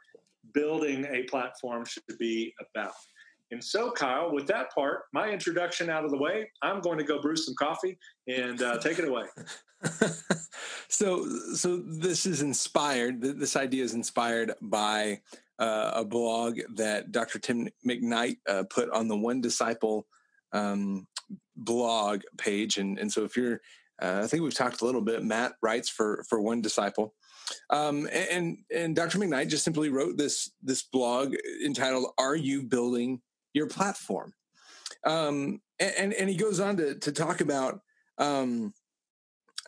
building 0.53 1.05
a 1.11 1.23
platform 1.23 1.85
should 1.85 2.03
be 2.19 2.53
about. 2.59 2.93
And 3.51 3.63
so, 3.63 3.91
Kyle, 3.91 4.33
with 4.33 4.47
that 4.47 4.73
part, 4.73 5.03
my 5.13 5.29
introduction 5.29 5.89
out 5.89 6.03
of 6.03 6.11
the 6.11 6.17
way, 6.17 6.49
I'm 6.61 6.81
going 6.81 6.97
to 6.97 7.03
go 7.03 7.21
brew 7.21 7.35
some 7.35 7.53
coffee 7.55 7.97
and 8.27 8.61
uh, 8.61 8.79
take 8.79 8.97
it 8.97 9.07
away. 9.07 9.25
so, 10.87 11.27
so 11.53 11.77
this 11.77 12.25
is 12.25 12.41
inspired. 12.41 13.21
This 13.21 13.55
idea 13.55 13.83
is 13.83 13.93
inspired 13.93 14.53
by 14.61 15.21
uh, 15.59 15.91
a 15.95 16.05
blog 16.05 16.59
that 16.75 17.11
Dr. 17.11 17.39
Tim 17.39 17.69
McKnight 17.87 18.37
uh, 18.47 18.63
put 18.69 18.89
on 18.91 19.07
the 19.07 19.17
One 19.17 19.41
Disciple 19.41 20.07
um, 20.51 21.07
blog 21.55 22.21
page, 22.37 22.77
and 22.77 22.97
and 22.99 23.11
so 23.11 23.23
if 23.23 23.37
you're, 23.37 23.61
uh, 24.01 24.21
I 24.23 24.27
think 24.27 24.43
we've 24.43 24.53
talked 24.53 24.81
a 24.81 24.85
little 24.85 25.01
bit. 25.01 25.23
Matt 25.23 25.53
writes 25.61 25.89
for 25.89 26.23
for 26.27 26.41
One 26.41 26.61
Disciple, 26.61 27.13
um, 27.69 28.07
and 28.11 28.57
and 28.73 28.95
Dr. 28.95 29.17
McKnight 29.17 29.49
just 29.49 29.63
simply 29.63 29.89
wrote 29.89 30.17
this 30.17 30.51
this 30.61 30.83
blog 30.83 31.35
entitled 31.63 32.07
"Are 32.17 32.35
You 32.35 32.63
Building 32.63 33.21
Your 33.53 33.67
Platform?" 33.67 34.33
Um, 35.05 35.61
and 35.79 36.13
and 36.13 36.29
he 36.29 36.35
goes 36.35 36.59
on 36.59 36.77
to 36.77 36.95
to 36.95 37.11
talk 37.11 37.41
about 37.41 37.81
um, 38.17 38.73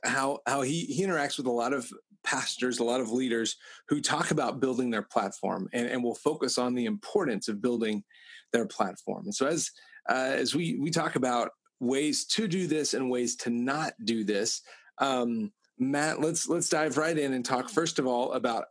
how 0.04 0.40
how 0.46 0.62
he 0.62 0.86
he 0.86 1.04
interacts 1.04 1.38
with 1.38 1.48
a 1.48 1.52
lot 1.52 1.74
of 1.74 1.90
pastors, 2.24 2.80
a 2.80 2.84
lot 2.84 3.00
of 3.00 3.12
leaders 3.12 3.56
who 3.88 4.02
talk 4.02 4.32
about 4.32 4.60
building 4.60 4.90
their 4.90 5.02
platform 5.02 5.70
and, 5.74 5.88
and 5.88 6.04
will 6.04 6.16
focus 6.16 6.58
on 6.58 6.76
the 6.76 6.86
importance 6.86 7.48
of 7.48 7.62
building 7.62 8.04
their 8.52 8.66
platform. 8.66 9.24
And 9.26 9.34
so 9.34 9.48
as 9.48 9.72
uh, 10.10 10.32
as 10.34 10.54
we 10.54 10.78
we 10.80 10.90
talk 10.92 11.16
about 11.16 11.52
ways 11.80 12.26
to 12.26 12.48
do 12.48 12.68
this 12.68 12.94
and 12.94 13.10
ways 13.10 13.36
to 13.38 13.50
not 13.50 13.94
do 14.04 14.24
this, 14.24 14.62
um, 15.00 15.52
Matt, 15.80 16.20
let's 16.22 16.48
let's 16.48 16.70
dive 16.70 16.98
right 16.98 17.18
in 17.18 17.34
and 17.34 17.46
talk 17.46 17.70
first 17.70 18.00
of 18.00 18.08
all 18.08 18.34
about 18.34 18.66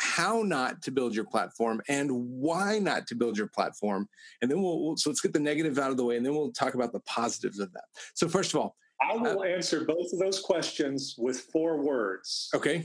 how 0.00 0.42
not 0.42 0.80
to 0.82 0.92
build 0.92 1.14
your 1.14 1.24
platform 1.24 1.82
and 1.88 2.08
why 2.12 2.78
not 2.78 3.06
to 3.08 3.16
build 3.16 3.36
your 3.36 3.48
platform, 3.48 4.08
and 4.40 4.50
then 4.50 4.62
we'll, 4.62 4.80
we'll 4.82 4.96
so 4.96 5.10
let's 5.10 5.20
get 5.20 5.32
the 5.32 5.40
negative 5.40 5.78
out 5.78 5.90
of 5.90 5.96
the 5.96 6.04
way, 6.04 6.16
and 6.16 6.24
then 6.24 6.34
we'll 6.34 6.52
talk 6.52 6.74
about 6.74 6.92
the 6.92 7.00
positives 7.00 7.58
of 7.58 7.72
that. 7.72 7.84
So 8.14 8.28
first 8.28 8.54
of 8.54 8.60
all, 8.60 8.76
I 9.00 9.16
will 9.16 9.40
uh, 9.40 9.44
answer 9.44 9.84
both 9.84 10.12
of 10.12 10.18
those 10.18 10.40
questions 10.40 11.14
with 11.18 11.40
four 11.52 11.80
words. 11.80 12.50
Okay. 12.54 12.84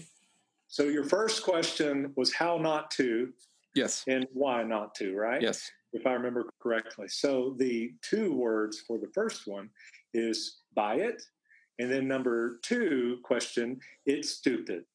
So 0.68 0.84
your 0.84 1.04
first 1.04 1.44
question 1.44 2.12
was 2.16 2.34
how 2.34 2.58
not 2.58 2.92
to. 2.92 3.32
Yes. 3.76 4.04
And 4.08 4.28
why 4.34 4.64
not 4.64 4.96
to, 4.96 5.16
right? 5.16 5.42
Yes. 5.42 5.70
If 5.94 6.06
I 6.06 6.14
remember 6.14 6.46
correctly. 6.62 7.08
So 7.08 7.56
the 7.58 7.94
two 8.02 8.34
words 8.34 8.80
for 8.88 8.98
the 8.98 9.10
first 9.14 9.48
one 9.48 9.70
is 10.14 10.60
buy 10.76 10.96
it. 10.96 11.22
And 11.80 11.92
then 11.92 12.08
number 12.08 12.60
two 12.62 13.20
question, 13.24 13.80
it's 14.06 14.30
stupid. 14.30 14.86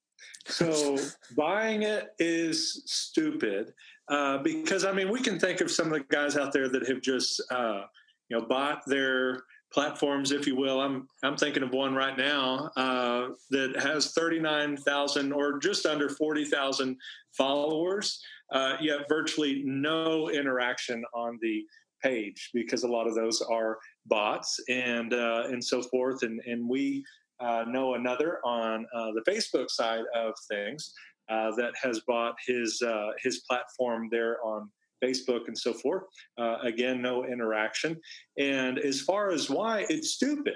So 0.46 0.96
buying 1.36 1.82
it 1.82 2.14
is 2.18 2.82
stupid 2.86 3.72
uh, 4.08 4.38
because 4.38 4.84
I 4.84 4.92
mean 4.92 5.10
we 5.10 5.20
can 5.20 5.38
think 5.38 5.60
of 5.60 5.70
some 5.70 5.86
of 5.88 5.92
the 5.92 6.04
guys 6.08 6.36
out 6.36 6.52
there 6.52 6.68
that 6.68 6.88
have 6.88 7.00
just 7.00 7.40
uh, 7.50 7.82
you 8.28 8.38
know 8.38 8.46
bought 8.46 8.82
their 8.86 9.42
platforms, 9.72 10.32
if 10.32 10.46
you 10.46 10.56
will. 10.56 10.80
I'm 10.80 11.08
I'm 11.22 11.36
thinking 11.36 11.62
of 11.62 11.70
one 11.70 11.94
right 11.94 12.16
now 12.16 12.70
uh, 12.76 13.28
that 13.50 13.78
has 13.80 14.12
39,000 14.12 15.32
or 15.32 15.58
just 15.58 15.86
under 15.86 16.08
40,000 16.08 16.96
followers, 17.36 18.20
uh, 18.52 18.74
yet 18.80 19.00
virtually 19.08 19.62
no 19.64 20.30
interaction 20.30 21.04
on 21.14 21.38
the 21.42 21.64
page 22.02 22.50
because 22.54 22.84
a 22.84 22.88
lot 22.88 23.06
of 23.06 23.14
those 23.14 23.42
are 23.42 23.78
bots 24.06 24.58
and 24.68 25.12
uh, 25.12 25.44
and 25.48 25.62
so 25.62 25.82
forth. 25.82 26.22
And 26.22 26.40
and 26.46 26.68
we 26.68 27.04
uh, 27.40 27.64
know 27.68 27.94
another 27.94 28.38
on 28.44 28.86
uh, 28.94 29.10
the 29.12 29.30
Facebook 29.30 29.70
side 29.70 30.04
of 30.14 30.34
things 30.50 30.92
uh, 31.28 31.50
that 31.56 31.72
has 31.82 32.00
bought 32.06 32.34
his 32.46 32.82
his 33.22 33.42
platform 33.48 34.08
there 34.10 34.38
on 34.42 34.70
Facebook 35.02 35.48
and 35.48 35.56
so 35.56 35.72
forth. 35.72 36.04
Uh, 36.38 36.56
again, 36.62 37.00
no 37.02 37.24
interaction. 37.24 37.96
And 38.38 38.78
as 38.78 39.00
far 39.00 39.30
as 39.30 39.48
why, 39.50 39.86
it's 39.88 40.10
stupid 40.10 40.54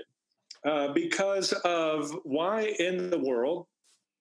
uh, 0.66 0.92
because 0.92 1.52
of 1.64 2.11
why 2.25 2.75
in 2.78 3.11
the 3.11 3.18
world 3.18 3.66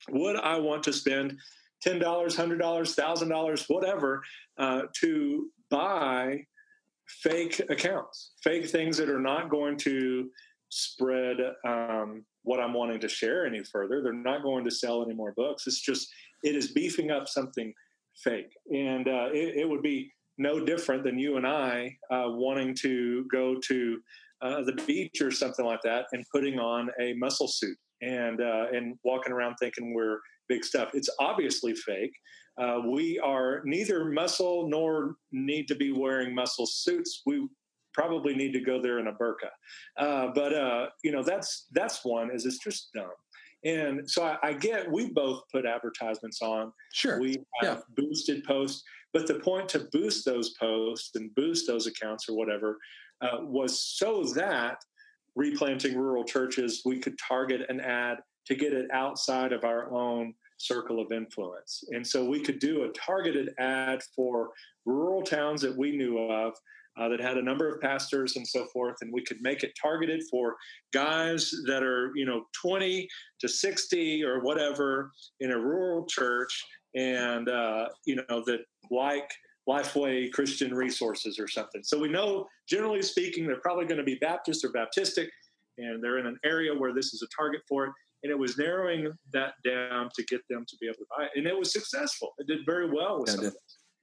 would 0.09 0.35
I 0.37 0.57
want 0.59 0.83
to 0.83 0.93
spend 0.93 1.37
$10, 1.85 2.01
$100, 2.01 2.59
$1,000, 2.59 3.65
whatever, 3.67 4.23
uh, 4.57 4.81
to 5.01 5.49
buy 5.69 6.45
fake 7.07 7.61
accounts, 7.69 8.31
fake 8.43 8.69
things 8.69 8.97
that 8.97 9.09
are 9.09 9.19
not 9.19 9.49
going 9.49 9.77
to 9.77 10.29
spread 10.69 11.37
um, 11.67 12.23
what 12.43 12.59
I'm 12.59 12.73
wanting 12.73 12.99
to 13.01 13.07
share 13.07 13.45
any 13.45 13.63
further. 13.63 14.01
They're 14.01 14.13
not 14.13 14.43
going 14.43 14.63
to 14.65 14.71
sell 14.71 15.03
any 15.03 15.13
more 15.13 15.33
books. 15.33 15.67
It's 15.67 15.81
just, 15.81 16.07
it 16.43 16.55
is 16.55 16.71
beefing 16.71 17.11
up 17.11 17.27
something 17.27 17.73
fake. 18.23 18.51
And 18.73 19.07
uh, 19.07 19.29
it, 19.31 19.55
it, 19.57 19.69
would 19.69 19.81
be 19.81 20.11
no 20.37 20.63
different 20.63 21.03
than 21.03 21.19
you 21.19 21.37
and 21.37 21.45
I 21.45 21.95
uh, 22.11 22.25
wanting 22.27 22.75
to 22.81 23.25
go 23.31 23.55
to 23.67 23.99
uh, 24.41 24.63
the 24.63 24.73
beach 24.87 25.21
or 25.21 25.31
something 25.31 25.65
like 25.65 25.81
that 25.83 26.05
and 26.13 26.23
putting 26.33 26.59
on 26.59 26.89
a 26.99 27.13
muscle 27.13 27.47
suit 27.47 27.77
and 28.01 28.41
uh, 28.41 28.65
and 28.73 28.97
walking 29.03 29.33
around 29.33 29.55
thinking 29.59 29.93
we're 29.93 30.19
big 30.49 30.63
stuff. 30.63 30.89
It's 30.93 31.09
obviously 31.19 31.75
fake. 31.75 32.13
Uh, 32.59 32.81
we 32.91 33.19
are 33.19 33.61
neither 33.65 34.05
muscle 34.05 34.67
nor 34.67 35.15
need 35.31 35.67
to 35.67 35.75
be 35.75 35.91
wearing 35.91 36.35
muscle 36.35 36.65
suits. 36.65 37.21
We 37.25 37.47
probably 37.93 38.33
need 38.35 38.53
to 38.53 38.61
go 38.61 38.81
there 38.81 38.99
in 38.99 39.07
a 39.07 39.13
burqa. 39.13 39.49
Uh, 39.97 40.31
but 40.33 40.89
you 41.03 41.11
know 41.11 41.23
that's 41.23 41.67
that's 41.71 41.99
one 42.03 42.31
is 42.33 42.45
it's 42.45 42.59
just 42.63 42.89
dumb. 42.93 43.11
And 43.63 44.09
so 44.09 44.23
I, 44.23 44.37
I, 44.41 44.53
get 44.53 44.91
we 44.91 45.11
both 45.11 45.43
put 45.51 45.65
advertisements 45.65 46.41
on. 46.41 46.71
Sure. 46.93 47.19
We 47.19 47.37
have 47.61 47.83
yeah. 47.87 48.03
boosted 48.03 48.43
posts, 48.43 48.83
but 49.13 49.27
the 49.27 49.35
point 49.35 49.69
to 49.69 49.87
boost 49.91 50.25
those 50.25 50.51
posts 50.59 51.11
and 51.15 51.33
boost 51.35 51.67
those 51.67 51.85
accounts 51.85 52.27
or 52.27 52.35
whatever 52.35 52.77
uh, 53.21 53.37
was 53.41 53.83
so 53.83 54.23
that 54.35 54.77
replanting 55.35 55.97
rural 55.97 56.23
churches, 56.23 56.81
we 56.85 56.99
could 56.99 57.17
target 57.17 57.61
an 57.69 57.79
ad 57.79 58.17
to 58.47 58.55
get 58.55 58.73
it 58.73 58.89
outside 58.91 59.53
of 59.53 59.63
our 59.63 59.91
own 59.93 60.33
circle 60.57 60.99
of 60.99 61.11
influence. 61.11 61.83
And 61.89 62.05
so 62.05 62.25
we 62.25 62.41
could 62.41 62.59
do 62.59 62.83
a 62.83 62.89
targeted 62.89 63.51
ad 63.59 64.01
for 64.15 64.49
rural 64.85 65.21
towns 65.21 65.61
that 65.61 65.75
we 65.75 65.95
knew 65.95 66.17
of 66.17 66.53
uh, 66.97 67.07
that 67.09 67.19
had 67.19 67.37
a 67.37 67.41
number 67.41 67.69
of 67.69 67.79
pastors 67.81 68.35
and 68.35 68.47
so 68.47 68.65
forth, 68.67 68.97
and 69.01 69.11
we 69.13 69.23
could 69.23 69.41
make 69.41 69.63
it 69.63 69.71
targeted 69.81 70.23
for 70.29 70.55
guys 70.93 71.51
that 71.65 71.83
are, 71.83 72.11
you 72.15 72.25
know, 72.25 72.43
20 72.61 73.07
to 73.39 73.47
60 73.47 74.23
or 74.23 74.41
whatever 74.41 75.11
in 75.39 75.51
a 75.51 75.57
rural 75.57 76.05
church, 76.05 76.65
and 76.95 77.49
uh, 77.49 77.87
you 78.05 78.17
know 78.17 78.43
that 78.45 78.59
like 78.89 79.29
Lifeway 79.67 80.31
Christian 80.31 80.73
Resources 80.73 81.39
or 81.39 81.47
something. 81.47 81.81
So 81.83 81.97
we 81.97 82.09
know, 82.09 82.47
generally 82.67 83.01
speaking, 83.01 83.47
they're 83.47 83.61
probably 83.61 83.85
going 83.85 83.99
to 83.99 84.03
be 84.03 84.15
Baptist 84.15 84.65
or 84.65 84.69
Baptistic, 84.69 85.27
and 85.77 86.03
they're 86.03 86.17
in 86.17 86.25
an 86.25 86.37
area 86.43 86.73
where 86.73 86.93
this 86.93 87.13
is 87.13 87.21
a 87.21 87.27
target 87.35 87.61
for 87.69 87.85
it. 87.85 87.91
And 88.23 88.31
it 88.31 88.37
was 88.37 88.57
narrowing 88.57 89.11
that 89.33 89.53
down 89.65 90.09
to 90.13 90.23
get 90.25 90.41
them 90.47 90.63
to 90.67 90.77
be 90.79 90.87
able 90.87 90.97
to 90.97 91.05
buy 91.17 91.23
it, 91.25 91.31
and 91.35 91.47
it 91.47 91.57
was 91.57 91.71
successful. 91.71 92.33
It 92.37 92.47
did 92.47 92.59
very 92.65 92.89
well 92.89 93.19
with 93.19 93.29
yeah, 93.29 93.35
some 93.35 93.45
of. 93.45 93.55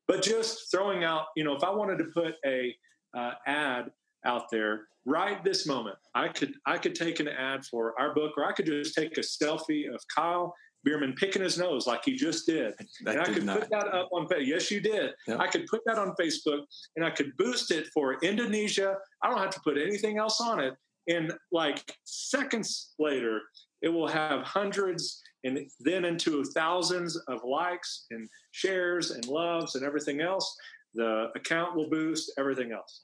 But 0.08 0.22
just 0.22 0.70
throwing 0.70 1.04
out, 1.04 1.26
you 1.36 1.44
know, 1.44 1.54
if 1.54 1.62
I 1.62 1.70
wanted 1.70 1.98
to 1.98 2.04
put 2.14 2.34
a 2.44 2.74
uh, 3.16 3.32
ad 3.46 3.90
out 4.24 4.50
there 4.50 4.88
right 5.04 5.42
this 5.44 5.66
moment, 5.66 5.96
I 6.14 6.28
could 6.28 6.54
I 6.66 6.78
could 6.78 6.94
take 6.94 7.20
an 7.20 7.28
ad 7.28 7.64
for 7.66 7.94
our 8.00 8.14
book, 8.14 8.32
or 8.36 8.44
I 8.44 8.52
could 8.52 8.66
just 8.66 8.94
take 8.94 9.16
a 9.18 9.20
selfie 9.20 9.92
of 9.92 10.00
Kyle 10.14 10.54
Bueermann 10.86 11.16
picking 11.16 11.42
his 11.42 11.58
nose 11.58 11.86
like 11.86 12.04
he 12.04 12.16
just 12.16 12.46
did, 12.46 12.74
that 13.04 13.16
and 13.16 13.20
I 13.20 13.24
could 13.32 13.44
not. 13.44 13.60
put 13.60 13.70
that 13.70 13.88
up 13.88 14.08
on. 14.12 14.26
Facebook. 14.26 14.46
Yes, 14.46 14.70
you 14.70 14.80
did. 14.80 15.12
Yep. 15.26 15.40
I 15.40 15.46
could 15.46 15.66
put 15.66 15.82
that 15.86 15.98
on 15.98 16.14
Facebook, 16.18 16.62
and 16.96 17.04
I 17.04 17.10
could 17.10 17.36
boost 17.36 17.70
it 17.70 17.88
for 17.88 18.14
Indonesia. 18.22 18.96
I 19.22 19.28
don't 19.28 19.38
have 19.38 19.50
to 19.50 19.60
put 19.60 19.76
anything 19.76 20.18
else 20.18 20.40
on 20.40 20.60
it. 20.60 20.74
And 21.08 21.32
like 21.52 21.82
seconds 22.04 22.94
later, 22.98 23.40
it 23.82 23.88
will 23.88 24.08
have 24.08 24.42
hundreds 24.42 25.22
and 25.44 25.70
then 25.80 26.04
into 26.04 26.44
thousands 26.44 27.16
of 27.28 27.40
likes 27.44 28.06
and 28.10 28.28
shares 28.50 29.12
and 29.12 29.26
loves 29.26 29.74
and 29.76 29.84
everything 29.84 30.20
else. 30.20 30.56
The 30.94 31.28
account 31.36 31.76
will 31.76 31.88
boost 31.88 32.32
everything 32.38 32.72
else. 32.72 33.02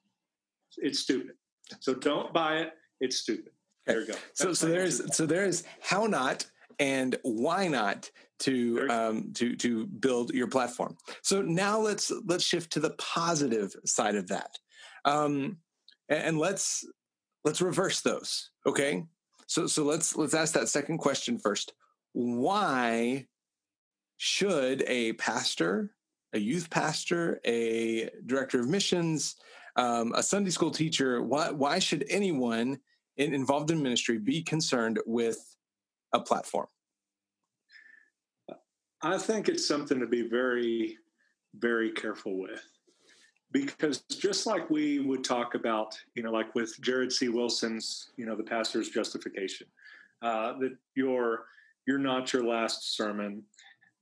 It's 0.79 1.01
stupid. 1.01 1.37
So 1.81 1.95
don't 1.95 2.33
buy 2.33 2.59
it. 2.59 2.73
It's 3.01 3.19
stupid. 3.19 3.53
There 3.87 4.01
you 4.01 4.07
go. 4.07 4.13
That's 4.15 4.41
so 4.41 4.53
so 4.53 4.67
there's 4.67 5.17
so 5.17 5.27
there's 5.27 5.65
how 5.81 6.07
not 6.07 6.47
and 6.79 7.17
why 7.23 7.69
not 7.69 8.11
to 8.41 8.87
um, 8.91 9.33
to 9.35 9.55
to 9.57 9.87
build 9.87 10.33
your 10.33 10.49
platform. 10.49 10.97
So 11.23 11.43
now 11.43 11.79
let's 11.79 12.13
let's 12.27 12.45
shift 12.45 12.73
to 12.73 12.81
the 12.81 12.95
positive 12.99 13.75
side 13.85 14.17
of 14.17 14.29
that, 14.29 14.59
um, 15.05 15.59
and, 16.09 16.23
and 16.23 16.39
let's 16.39 16.85
let's 17.45 17.61
reverse 17.61 18.01
those. 18.01 18.51
Okay, 18.67 19.05
so 19.47 19.67
so 19.67 19.85
let's 19.85 20.17
let's 20.17 20.35
ask 20.35 20.55
that 20.55 20.69
second 20.69 20.99
question 20.99 21.39
first. 21.39 21.75
Why 22.13 23.27
should 24.17 24.85
a 24.87 25.13
pastor, 25.15 25.95
a 26.33 26.39
youth 26.39 26.71
pastor, 26.71 27.41
a 27.45 28.11
director 28.27 28.61
of 28.61 28.69
missions, 28.69 29.37
um, 29.77 30.13
a 30.15 30.23
Sunday 30.23 30.51
school 30.51 30.71
teacher. 30.71 31.23
Why, 31.23 31.51
why 31.51 31.79
should 31.79 32.05
anyone 32.09 32.79
in, 33.17 33.35
involved 33.35 33.71
in 33.71 33.83
ministry 33.83 34.19
be 34.19 34.43
concerned 34.43 35.01
with 35.07 35.57
a 36.13 36.21
platform? 36.21 36.69
I 39.03 39.19
think 39.19 39.49
it's 39.49 39.67
something 39.67 40.01
to 40.01 40.07
be 40.07 40.23
very, 40.23 40.97
very 41.55 41.91
careful 41.91 42.41
with. 42.41 42.65
Because 43.55 44.01
just 44.11 44.47
like 44.47 44.69
we 44.69 44.99
would 44.99 45.23
talk 45.23 45.55
about, 45.55 45.97
you 46.17 46.25
know, 46.25 46.33
like 46.33 46.53
with 46.57 46.79
Jared 46.81 47.13
C. 47.13 47.29
Wilson's, 47.29 48.11
you 48.17 48.27
know, 48.27 48.35
the 48.35 48.43
pastor's 48.43 48.91
justification, 48.91 49.69
uh, 50.23 50.59
that 50.59 50.77
you're 50.97 51.45
you're 51.87 51.99
not 51.99 52.33
your 52.33 52.45
last 52.45 52.97
sermon, 52.97 53.45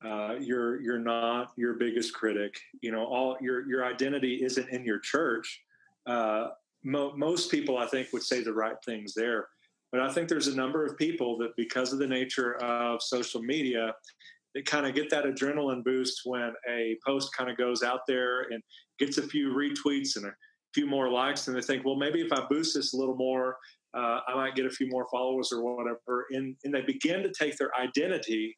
uh, 0.03 0.37
you're 0.41 0.81
you're 0.81 0.99
not 0.99 1.53
your 1.57 1.75
biggest 1.75 2.15
critic. 2.15 2.59
You 2.81 2.93
know, 2.93 3.05
all 3.05 3.37
your 3.43 3.69
your 3.69 3.85
identity 3.85 4.43
isn't 4.43 4.71
in 4.71 4.87
your 4.87 4.99
church. 4.99 5.61
Uh, 6.07 6.49
mo- 6.83 7.13
most 7.15 7.51
people, 7.51 7.77
I 7.77 7.87
think, 7.87 8.09
would 8.15 8.23
say 8.23 8.43
the 8.43 8.55
right 8.55 8.77
things 8.87 9.13
there. 9.13 9.49
But 9.91 10.01
I 10.01 10.11
think 10.11 10.31
there's 10.31 10.49
a 10.49 10.57
number 10.57 10.87
of 10.87 10.97
people 10.97 11.37
that, 11.39 11.55
because 11.57 11.93
of 11.93 11.99
the 11.99 12.07
nature 12.07 12.55
of 12.63 13.03
social 13.03 13.43
media, 13.43 13.95
they 14.55 14.63
kind 14.63 14.87
of 14.87 14.95
get 14.95 15.11
that 15.11 15.25
adrenaline 15.25 15.83
boost 15.85 16.23
when 16.25 16.53
a 16.69 16.97
post 17.07 17.35
kind 17.37 17.51
of 17.51 17.57
goes 17.57 17.83
out 17.83 18.01
there 18.07 18.43
and 18.51 18.63
gets 18.99 19.19
a 19.19 19.23
few 19.23 19.53
retweets 19.53 20.17
and 20.17 20.27
a 20.27 20.33
few 20.75 20.87
more 20.87 21.11
likes, 21.11 21.49
and 21.49 21.57
they 21.57 21.61
think, 21.61 21.85
well, 21.85 21.97
maybe 21.97 22.21
if 22.21 22.33
I 22.33 22.47
boost 22.49 22.75
this 22.75 22.95
a 22.95 22.97
little 22.97 23.17
more, 23.17 23.57
uh, 23.97 24.21
I 24.27 24.35
might 24.35 24.55
get 24.55 24.67
a 24.67 24.71
few 24.71 24.89
more 24.89 25.07
followers 25.11 25.53
or 25.53 25.63
whatever. 25.63 26.27
And, 26.31 26.57
and 26.65 26.75
they 26.75 26.81
begin 26.83 27.23
to 27.23 27.31
take 27.31 27.57
their 27.57 27.71
identity 27.79 28.57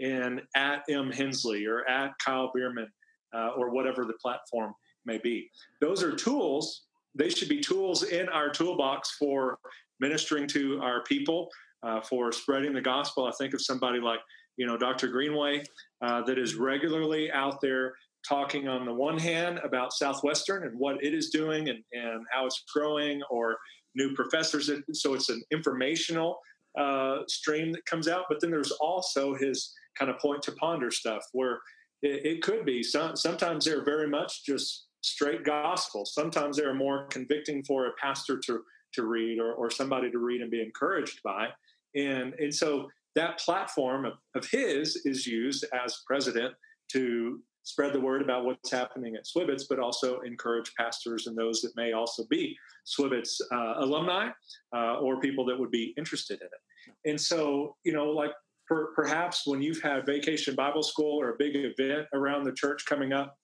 and 0.00 0.40
at 0.54 0.82
M. 0.88 1.10
Henslee 1.10 1.66
or 1.66 1.88
at 1.88 2.12
Kyle 2.24 2.52
Bueermann 2.56 2.86
uh, 3.34 3.50
or 3.56 3.70
whatever 3.70 4.04
the 4.04 4.14
platform 4.22 4.72
may 5.04 5.18
be. 5.18 5.50
Those 5.80 6.02
are 6.02 6.14
tools. 6.14 6.84
They 7.14 7.28
should 7.28 7.48
be 7.48 7.60
tools 7.60 8.04
in 8.04 8.28
our 8.28 8.50
toolbox 8.50 9.16
for 9.18 9.58
ministering 9.98 10.46
to 10.48 10.80
our 10.80 11.02
people, 11.02 11.48
uh, 11.82 12.00
for 12.00 12.30
spreading 12.30 12.72
the 12.72 12.80
gospel. 12.80 13.26
I 13.26 13.32
think 13.32 13.54
of 13.54 13.60
somebody 13.60 14.00
like, 14.00 14.20
you 14.58 14.66
know, 14.66 14.76
Dr. 14.76 15.08
Greenway 15.08 15.62
uh, 16.04 16.22
that 16.22 16.38
is 16.38 16.54
regularly 16.54 17.30
out 17.32 17.60
there 17.62 17.94
talking 18.28 18.68
on 18.68 18.84
the 18.84 18.92
one 18.92 19.16
hand 19.16 19.58
about 19.64 19.92
Southwestern 19.92 20.64
and 20.64 20.78
what 20.78 21.02
it 21.02 21.14
is 21.14 21.30
doing 21.30 21.70
and, 21.70 21.78
and 21.92 22.26
how 22.30 22.44
it's 22.44 22.62
growing 22.74 23.22
or 23.30 23.56
new 23.94 24.14
professors. 24.14 24.70
So 24.92 25.14
it's 25.14 25.30
an 25.30 25.42
informational 25.50 26.38
uh, 26.78 27.18
stream 27.28 27.72
that 27.72 27.86
comes 27.86 28.08
out, 28.08 28.24
but 28.28 28.40
then 28.40 28.50
there's 28.50 28.72
also 28.72 29.34
his 29.34 29.72
kind 29.98 30.10
of 30.10 30.18
point 30.18 30.42
to 30.42 30.52
ponder 30.52 30.90
stuff 30.90 31.22
where 31.32 31.60
it, 32.02 32.26
it 32.26 32.42
could 32.42 32.66
be 32.66 32.82
some, 32.82 33.16
sometimes 33.16 33.64
they're 33.64 33.84
very 33.84 34.08
much 34.08 34.44
just 34.44 34.86
straight 35.00 35.44
gospel. 35.44 36.04
Sometimes 36.04 36.56
they're 36.56 36.74
more 36.74 37.06
convicting 37.06 37.64
for 37.64 37.86
a 37.86 37.92
pastor 38.00 38.38
to 38.46 38.60
to 38.94 39.04
read 39.04 39.38
or, 39.38 39.52
or 39.52 39.70
somebody 39.70 40.10
to 40.10 40.18
read 40.18 40.40
and 40.40 40.50
be 40.50 40.62
encouraged 40.62 41.20
by. 41.22 41.48
And 41.94 42.34
and 42.34 42.54
so 42.54 42.88
that 43.14 43.38
platform 43.38 44.04
of, 44.04 44.14
of 44.34 44.46
his 44.50 45.02
is 45.04 45.26
used 45.26 45.64
as 45.84 46.02
president 46.06 46.54
to 46.92 47.40
spread 47.68 47.92
the 47.92 48.00
word 48.00 48.22
about 48.22 48.44
what's 48.44 48.70
happening 48.70 49.14
at 49.14 49.26
Swibitz, 49.26 49.64
but 49.68 49.78
also 49.78 50.20
encourage 50.20 50.72
pastors 50.74 51.26
and 51.26 51.36
those 51.36 51.60
that 51.60 51.76
may 51.76 51.92
also 51.92 52.24
be 52.30 52.56
Swibitz 52.86 53.40
uh, 53.52 53.74
alumni 53.78 54.30
uh, 54.74 54.94
or 55.00 55.20
people 55.20 55.44
that 55.44 55.58
would 55.58 55.70
be 55.70 55.92
interested 55.98 56.40
in 56.40 56.46
it. 56.46 57.10
And 57.10 57.20
so, 57.20 57.76
you 57.84 57.92
know, 57.92 58.06
like 58.06 58.32
per, 58.66 58.94
perhaps 58.94 59.46
when 59.46 59.60
you've 59.60 59.82
had 59.82 60.06
vacation 60.06 60.54
Bible 60.54 60.82
school 60.82 61.20
or 61.20 61.30
a 61.30 61.36
big 61.38 61.56
event 61.56 62.06
around 62.14 62.44
the 62.44 62.52
church 62.52 62.86
coming 62.86 63.12
up, 63.12 63.36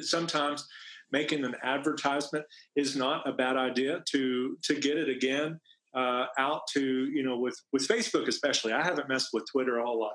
sometimes 0.00 0.66
making 1.12 1.44
an 1.44 1.54
advertisement 1.62 2.44
is 2.74 2.96
not 2.96 3.28
a 3.28 3.32
bad 3.32 3.56
idea 3.56 4.02
to 4.10 4.58
to 4.64 4.74
get 4.74 4.96
it 4.96 5.08
again 5.08 5.60
uh, 5.96 6.26
out 6.38 6.62
to 6.74 6.80
you 6.80 7.22
know 7.22 7.38
with 7.38 7.56
with 7.72 7.86
Facebook 7.88 8.28
especially. 8.28 8.72
I 8.72 8.84
haven't 8.84 9.08
messed 9.08 9.30
with 9.32 9.44
Twitter 9.50 9.78
a 9.78 9.84
whole 9.84 10.00
lot, 10.00 10.14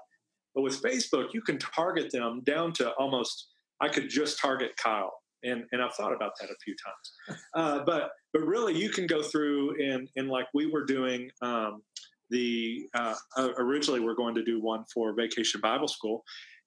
but 0.56 0.62
with 0.62 0.82
Facebook 0.82 1.34
you 1.34 1.42
can 1.42 1.58
target 1.58 2.12
them 2.12 2.42
down 2.46 2.74
to 2.74 2.92
almost. 2.92 3.48
I 3.82 3.90
could 3.90 4.10
just 4.10 4.40
target 4.40 4.72
Kyle, 4.78 5.12
and 5.44 5.64
and 5.72 5.82
I've 5.82 5.94
thought 5.96 6.14
about 6.14 6.34
that 6.40 6.50
a 6.50 6.56
few 6.64 6.76
times. 6.86 7.40
Uh, 7.54 7.84
but 7.86 8.12
but 8.32 8.44
really, 8.44 8.74
you 8.74 8.90
can 8.90 9.08
go 9.08 9.22
through 9.22 9.76
and 9.84 10.08
and 10.16 10.30
like 10.30 10.48
we 10.54 10.68
were 10.68 10.86
doing. 10.86 11.30
Um, 11.42 11.82
the 12.30 12.88
uh, 12.94 13.16
originally 13.58 14.00
we're 14.00 14.16
going 14.16 14.34
to 14.36 14.44
do 14.44 14.62
one 14.62 14.86
for 14.94 15.14
Vacation 15.14 15.60
Bible 15.60 15.90
School, 15.90 16.24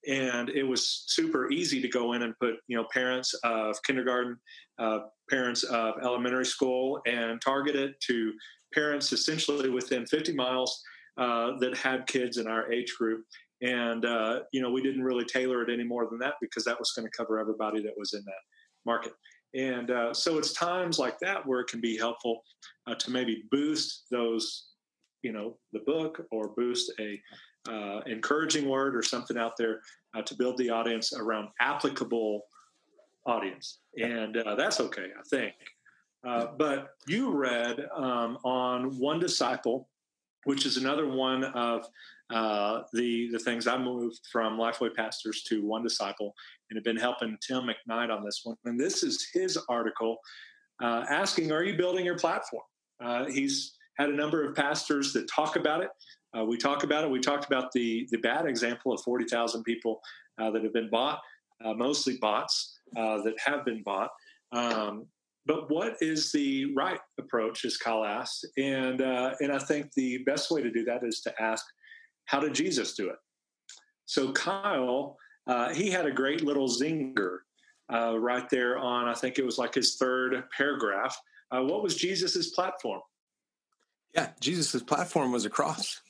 and 0.06 0.50
it 0.50 0.62
was 0.62 1.04
super 1.08 1.50
easy 1.50 1.80
to 1.80 1.88
go 1.88 2.12
in 2.12 2.22
and 2.22 2.38
put 2.38 2.56
you 2.68 2.76
know 2.76 2.86
parents 2.92 3.34
of 3.44 3.76
kindergarten, 3.82 4.36
uh, 4.78 5.00
parents 5.30 5.62
of 5.64 5.94
elementary 6.02 6.46
school, 6.46 7.00
and 7.06 7.40
target 7.40 7.76
it 7.76 7.98
to 8.06 8.32
parents 8.74 9.12
essentially 9.12 9.70
within 9.70 10.06
50 10.06 10.34
miles 10.34 10.82
uh, 11.16 11.52
that 11.60 11.76
had 11.76 12.06
kids 12.06 12.38
in 12.38 12.46
our 12.46 12.70
age 12.72 12.94
group. 12.98 13.24
And 13.62 14.04
uh, 14.04 14.40
you 14.52 14.60
know 14.60 14.70
we 14.70 14.82
didn't 14.82 15.04
really 15.04 15.24
tailor 15.24 15.62
it 15.62 15.72
any 15.72 15.84
more 15.84 16.06
than 16.08 16.18
that 16.18 16.34
because 16.40 16.64
that 16.64 16.78
was 16.78 16.92
going 16.92 17.06
to 17.06 17.16
cover 17.16 17.38
everybody 17.38 17.82
that 17.82 17.94
was 17.96 18.12
in 18.12 18.22
that 18.24 18.42
market. 18.84 19.12
And 19.54 19.90
uh, 19.90 20.12
so 20.12 20.36
it's 20.36 20.52
times 20.52 20.98
like 20.98 21.18
that 21.20 21.46
where 21.46 21.60
it 21.60 21.68
can 21.68 21.80
be 21.80 21.96
helpful 21.96 22.42
uh, 22.86 22.96
to 22.96 23.10
maybe 23.10 23.44
boost 23.50 24.04
those 24.10 24.74
you 25.24 25.32
know 25.32 25.56
the 25.72 25.80
book 25.80 26.24
or 26.30 26.48
boost 26.56 26.92
a 27.00 27.20
uh, 27.68 28.00
encouraging 28.06 28.68
word 28.68 28.94
or 28.94 29.02
something 29.02 29.38
out 29.38 29.56
there 29.56 29.80
uh, 30.14 30.22
to 30.22 30.34
build 30.36 30.56
the 30.58 30.70
audience 30.70 31.12
around 31.14 31.48
applicable 31.60 32.42
audience 33.26 33.78
and 33.96 34.36
uh, 34.36 34.54
that's 34.54 34.80
okay 34.80 35.06
i 35.18 35.22
think 35.30 35.54
uh, 36.26 36.46
but 36.56 36.90
you 37.06 37.32
read 37.32 37.86
um, 37.94 38.38
on 38.44 38.98
one 38.98 39.18
disciple 39.18 39.88
which 40.44 40.66
is 40.66 40.76
another 40.76 41.08
one 41.08 41.44
of 41.44 41.86
uh, 42.30 42.82
the 42.92 43.28
the 43.32 43.38
things 43.38 43.66
I 43.66 43.76
moved 43.76 44.20
from 44.30 44.58
Lifeway 44.58 44.94
pastors 44.94 45.42
to 45.44 45.64
one 45.64 45.82
disciple, 45.82 46.34
and 46.70 46.76
have 46.76 46.84
been 46.84 46.96
helping 46.96 47.36
Tim 47.46 47.68
McKnight 47.68 48.14
on 48.14 48.24
this 48.24 48.42
one. 48.44 48.56
And 48.64 48.78
this 48.78 49.02
is 49.02 49.26
his 49.32 49.58
article 49.68 50.18
uh, 50.82 51.04
asking, 51.08 51.52
"Are 51.52 51.64
you 51.64 51.76
building 51.76 52.04
your 52.04 52.18
platform?" 52.18 52.62
he's 53.30 53.74
had 53.98 54.08
a 54.08 54.14
number 54.14 54.44
of 54.44 54.54
pastors 54.54 55.12
that 55.12 55.28
talk 55.28 55.56
about 55.56 55.82
it. 55.82 55.90
Uh, 56.36 56.44
we 56.44 56.56
talk 56.56 56.82
about 56.84 57.04
it. 57.04 57.10
We 57.10 57.20
talked 57.20 57.46
about 57.46 57.72
the 57.72 58.06
the 58.10 58.18
bad 58.18 58.46
example 58.46 58.92
of 58.92 59.00
forty 59.02 59.24
thousand 59.26 59.64
people 59.64 60.00
uh, 60.40 60.50
that 60.50 60.62
have 60.62 60.72
been 60.72 60.90
bought, 60.90 61.20
uh, 61.64 61.74
mostly 61.74 62.16
bots 62.20 62.78
uh, 62.96 63.20
that 63.22 63.34
have 63.44 63.64
been 63.64 63.82
bought. 63.82 64.10
Um, 64.52 65.06
but 65.46 65.70
what 65.70 65.96
is 66.00 66.32
the 66.32 66.72
right 66.74 67.00
approach, 67.18 67.64
as 67.64 67.76
Kyle 67.76 68.04
asked, 68.04 68.46
and 68.56 69.02
uh, 69.02 69.34
and 69.40 69.52
I 69.52 69.58
think 69.58 69.92
the 69.92 70.18
best 70.24 70.50
way 70.50 70.62
to 70.62 70.70
do 70.70 70.84
that 70.84 71.04
is 71.04 71.20
to 71.22 71.42
ask, 71.42 71.64
how 72.26 72.40
did 72.40 72.54
Jesus 72.54 72.94
do 72.94 73.10
it? 73.10 73.16
So 74.06 74.32
Kyle, 74.32 75.16
uh, 75.46 75.72
he 75.74 75.90
had 75.90 76.06
a 76.06 76.12
great 76.12 76.42
little 76.42 76.68
zinger 76.68 77.38
right 77.90 78.48
there 78.48 78.78
on. 78.78 79.08
I 79.08 79.14
think 79.14 79.38
it 79.38 79.44
was 79.44 79.58
like 79.58 79.74
his 79.74 79.96
third 79.96 80.42
paragraph. 80.56 81.16
what 81.50 81.82
was 81.82 81.96
Jesus's 81.96 82.50
platform? 82.50 83.00
Yeah, 84.14 84.30
Jesus's 84.40 84.82
platform 84.82 85.32
was 85.32 85.44
a 85.44 85.50
cross. 85.50 86.00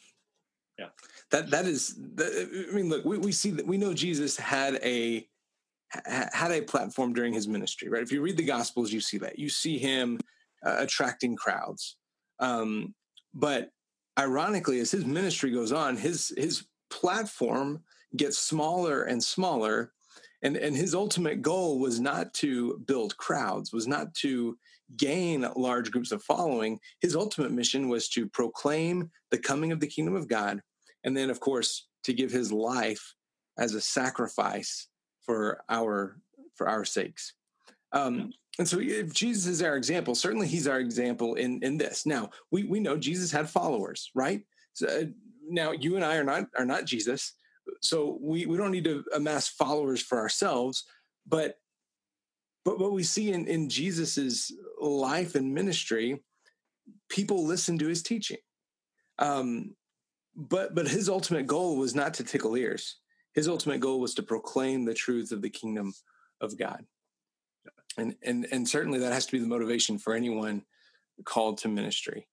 Yeah, 0.79 0.88
that 1.31 1.51
that 1.51 1.66
is. 1.66 1.99
I 2.18 2.75
mean, 2.75 2.88
look, 2.88 3.05
we, 3.05 3.18
we 3.18 3.33
see 3.33 3.51
that 3.53 3.66
we 3.66 3.79
know 3.79 3.94
Jesus 3.94 4.37
had 4.37 4.75
a 4.83 5.27
had 6.05 6.51
a 6.51 6.62
platform 6.62 7.12
during 7.12 7.33
his 7.33 7.47
ministry, 7.47 7.88
right? 7.88 8.03
If 8.03 8.11
you 8.11 8.20
read 8.20 8.37
the 8.37 8.44
Gospels, 8.44 8.92
you 8.92 9.01
see 9.01 9.18
that 9.18 9.38
you 9.38 9.49
see 9.49 9.79
him 9.79 10.18
uh, 10.64 10.77
attracting 10.79 11.37
crowds. 11.37 11.97
Um, 12.40 12.94
but 13.33 13.70
ironically, 14.18 14.81
as 14.81 14.90
his 14.90 15.05
ministry 15.05 15.51
goes 15.51 15.73
on, 15.73 15.97
his 15.97 16.33
his 16.37 16.66
platform 16.90 17.83
gets 18.16 18.38
smaller 18.38 19.05
and 19.05 19.23
smaller, 19.23 19.92
and 20.42 20.57
and 20.57 20.77
his 20.77 20.94
ultimate 20.94 21.42
goal 21.42 21.79
was 21.79 22.01
not 22.01 22.35
to 22.35 22.79
build 22.87 23.16
crowds, 23.16 23.73
was 23.73 23.87
not 23.87 24.14
to 24.14 24.59
gain 24.97 25.47
large 25.57 25.90
groups 25.90 26.12
of 26.12 26.23
following, 26.23 26.79
his 27.01 27.16
ultimate 27.16 27.53
mission 27.53 27.88
was 27.88 28.09
to 28.11 28.29
proclaim 28.29 29.11
the 29.31 29.38
coming 29.38 29.73
of 29.73 29.81
the 29.81 29.87
kingdom 29.87 30.14
of 30.14 30.29
God, 30.29 30.61
and 31.05 31.16
then, 31.16 31.31
of 31.31 31.40
course, 31.40 31.88
to 32.05 32.12
give 32.12 32.31
his 32.31 32.53
life 32.53 33.14
as 33.59 33.75
a 33.75 33.81
sacrifice 33.81 34.88
for 35.24 35.62
our 35.68 36.16
for 36.54 36.68
our 36.68 36.84
sakes. 36.84 37.34
Um, 37.92 38.32
and 38.58 38.68
so, 38.68 38.78
if 38.80 39.12
Jesus 39.12 39.46
is 39.46 39.62
our 39.62 39.76
example, 39.76 40.14
certainly 40.14 40.46
he's 40.46 40.68
our 40.68 40.78
example 40.78 41.34
in 41.34 41.62
in 41.62 41.76
this. 41.76 42.06
Now, 42.06 42.30
we 42.50 42.64
we 42.64 42.80
know 42.80 42.96
Jesus 42.96 43.30
had 43.30 43.48
followers, 43.48 44.10
right? 44.14 44.42
So, 44.74 44.87
uh, 44.87 45.04
now, 45.48 45.72
you 45.72 45.96
and 45.96 46.04
I 46.04 46.16
are 46.16 46.24
not 46.24 46.46
are 46.56 46.64
not 46.64 46.84
Jesus, 46.84 47.34
so 47.80 48.18
we 48.20 48.46
we 48.46 48.56
don't 48.56 48.70
need 48.70 48.84
to 48.84 49.04
amass 49.14 49.48
followers 49.48 50.02
for 50.02 50.18
ourselves, 50.18 50.84
but 51.26 51.56
but 52.64 52.78
what 52.78 52.92
we 52.92 53.02
see 53.02 53.32
in, 53.32 53.46
in 53.46 53.68
Jesus's 53.68 54.52
life 54.80 55.34
and 55.34 55.52
ministry, 55.52 56.22
people 57.10 57.44
listen 57.44 57.78
to 57.78 57.88
his 57.88 58.02
teaching. 58.02 58.38
Um, 59.18 59.74
but 60.37 60.74
but 60.74 60.88
his 60.88 61.08
ultimate 61.08 61.46
goal 61.46 61.76
was 61.76 61.94
not 61.94 62.14
to 62.14 62.24
tickle 62.24 62.56
ears. 62.56 62.96
His 63.35 63.49
ultimate 63.49 63.81
goal 63.81 64.01
was 64.01 64.14
to 64.14 64.23
proclaim 64.23 64.85
the 64.85 64.94
truth 64.94 65.33
of 65.33 65.42
the 65.42 65.51
kingdom 65.51 65.92
of 66.40 66.57
God. 66.59 66.85
And, 67.97 68.16
and, 68.23 68.47
and 68.51 68.68
certainly 68.68 68.99
that 69.01 69.12
has 69.12 69.27
to 69.27 69.33
be 69.33 69.38
the 69.38 69.47
motivation 69.47 69.99
for 69.99 70.14
anyone 70.14 70.64
called 71.25 71.59
to 71.59 71.68
ministry. 71.68 72.27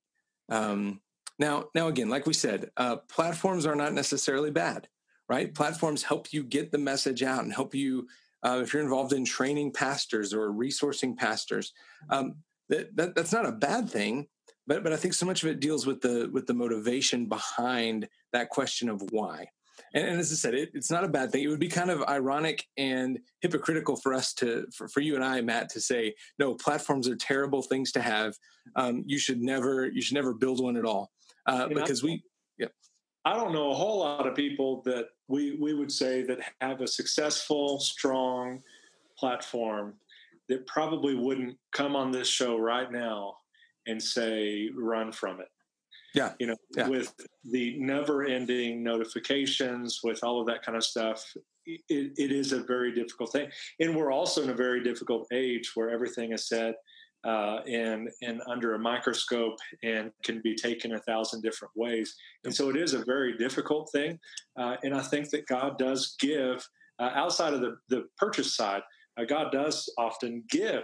Um, 0.50 1.02
now, 1.38 1.66
now 1.76 1.88
again, 1.88 2.10
like 2.10 2.26
we 2.26 2.34
said, 2.34 2.72
uh, 2.78 2.98
platforms 2.98 3.66
are 3.66 3.76
not 3.76 3.94
necessarily 3.94 4.52
bad, 4.52 4.88
right? 5.30 5.54
Platforms 5.54 6.04
help 6.04 6.34
you 6.34 6.44
get 6.44 6.72
the 6.72 6.78
message 6.78 7.24
out 7.24 7.44
and 7.44 7.54
help 7.54 7.74
you 7.76 8.08
uh, 8.44 8.60
if 8.64 8.74
you're 8.74 8.82
involved 8.82 9.14
in 9.14 9.24
training 9.24 9.72
pastors 9.72 10.34
or 10.34 10.52
resourcing 10.52 11.16
pastors. 11.16 11.74
Um, 12.10 12.36
that, 12.70 12.96
that, 12.96 13.16
that's 13.16 13.34
not 13.34 13.46
a 13.46 13.52
bad 13.52 13.90
thing, 13.90 14.28
but 14.66 14.84
but 14.84 14.94
I 14.94 14.96
think 14.96 15.14
so 15.14 15.26
much 15.26 15.44
of 15.44 15.50
it 15.50 15.60
deals 15.60 15.86
with 15.86 16.02
the 16.02 16.30
with 16.32 16.48
the 16.48 16.54
motivation 16.54 17.26
behind 17.28 18.08
that 18.34 18.50
question 18.50 18.90
of 18.90 19.02
why. 19.12 19.50
And, 19.94 20.08
and 20.08 20.20
as 20.20 20.32
I 20.32 20.36
said, 20.36 20.54
it, 20.54 20.72
it's 20.74 20.92
not 20.92 21.04
a 21.04 21.08
bad 21.08 21.32
thing. 21.32 21.44
It 21.44 21.48
would 21.48 21.60
be 21.60 21.68
kind 21.68 21.90
of 21.90 22.04
ironic 22.04 22.68
and 22.78 23.20
hypocritical 23.42 23.96
for 23.96 24.14
us 24.14 24.34
to, 24.36 24.66
for, 24.74 24.88
for 24.88 25.02
you 25.02 25.16
and 25.16 25.24
I, 25.24 25.42
Matt, 25.42 25.70
to 25.70 25.82
say, 25.82 26.16
no, 26.40 26.56
platforms 26.56 27.08
are 27.08 27.16
terrible 27.16 27.62
things 27.62 27.92
to 27.94 28.02
have. 28.02 28.36
Um, 28.76 29.04
you 29.06 29.18
should 29.18 29.42
never, 29.42 29.88
you 29.88 30.02
should 30.02 30.16
never 30.16 30.34
build 30.34 30.64
one 30.64 30.78
at 30.78 30.86
all, 30.86 31.12
uh, 31.46 31.68
because 31.68 32.02
we, 32.04 32.24
yeah. 32.58 32.68
I 33.26 33.36
don't 33.36 33.54
know 33.54 33.70
a 33.70 33.76
whole 33.76 34.00
lot 34.00 34.26
of 34.26 34.36
people 34.36 34.82
that 34.86 35.10
we 35.28 35.56
we 35.62 35.76
would 35.76 35.92
say 35.92 36.24
that 36.24 36.40
have 36.60 36.82
a 36.82 36.88
successful, 36.88 37.80
strong 37.80 38.64
platform 39.16 39.94
that 40.50 40.66
probably 40.66 41.14
wouldn't 41.14 41.56
come 41.72 41.96
on 41.96 42.12
this 42.12 42.28
show 42.28 42.58
right 42.58 42.92
now 42.92 43.36
and 43.86 44.02
say 44.02 44.70
run 44.76 45.12
from 45.12 45.40
it. 45.40 45.51
Yeah. 46.14 46.34
You 46.40 46.48
know, 46.48 46.56
yeah. 46.76 46.88
with 46.88 47.14
the 47.44 47.78
never 47.80 48.24
ending 48.24 48.84
notifications, 48.84 50.00
with 50.04 50.24
all 50.24 50.42
of 50.42 50.48
that 50.48 50.64
kind 50.64 50.78
of 50.78 50.84
stuff, 50.84 51.24
it, 51.66 52.12
it 52.18 52.32
is 52.32 52.54
a 52.54 52.64
very 52.64 52.94
difficult 52.94 53.32
thing. 53.32 53.50
And 53.80 53.96
we're 53.96 54.12
also 54.12 54.44
in 54.44 54.50
a 54.50 54.56
very 54.56 54.84
difficult 54.84 55.28
age 55.32 55.72
where 55.76 55.90
everything 55.90 56.34
is 56.34 56.48
said 56.48 56.76
uh, 57.24 57.60
and, 57.68 58.10
and 58.22 58.42
under 58.48 58.74
a 58.74 58.80
microscope 58.80 59.58
and 59.84 60.12
can 60.24 60.42
be 60.42 60.56
taken 60.56 60.94
a 60.94 61.00
thousand 61.00 61.42
different 61.42 61.72
ways. 61.76 62.16
And 62.44 62.54
so 62.54 62.70
it 62.70 62.76
is 62.76 62.94
a 62.94 63.06
very 63.06 63.38
difficult 63.38 63.90
thing. 63.92 64.20
Uh, 64.60 64.76
and 64.84 64.94
I 64.94 65.02
think 65.02 65.30
that 65.30 65.48
God 65.48 65.78
does 65.78 66.16
give, 66.20 66.68
uh, 67.00 67.12
outside 67.14 67.54
of 67.54 67.62
the, 67.62 67.76
the 67.90 68.06
purchase 68.18 68.56
side, 68.56 68.82
uh, 69.18 69.26
God 69.26 69.52
does 69.52 69.92
often 69.98 70.44
give 70.50 70.84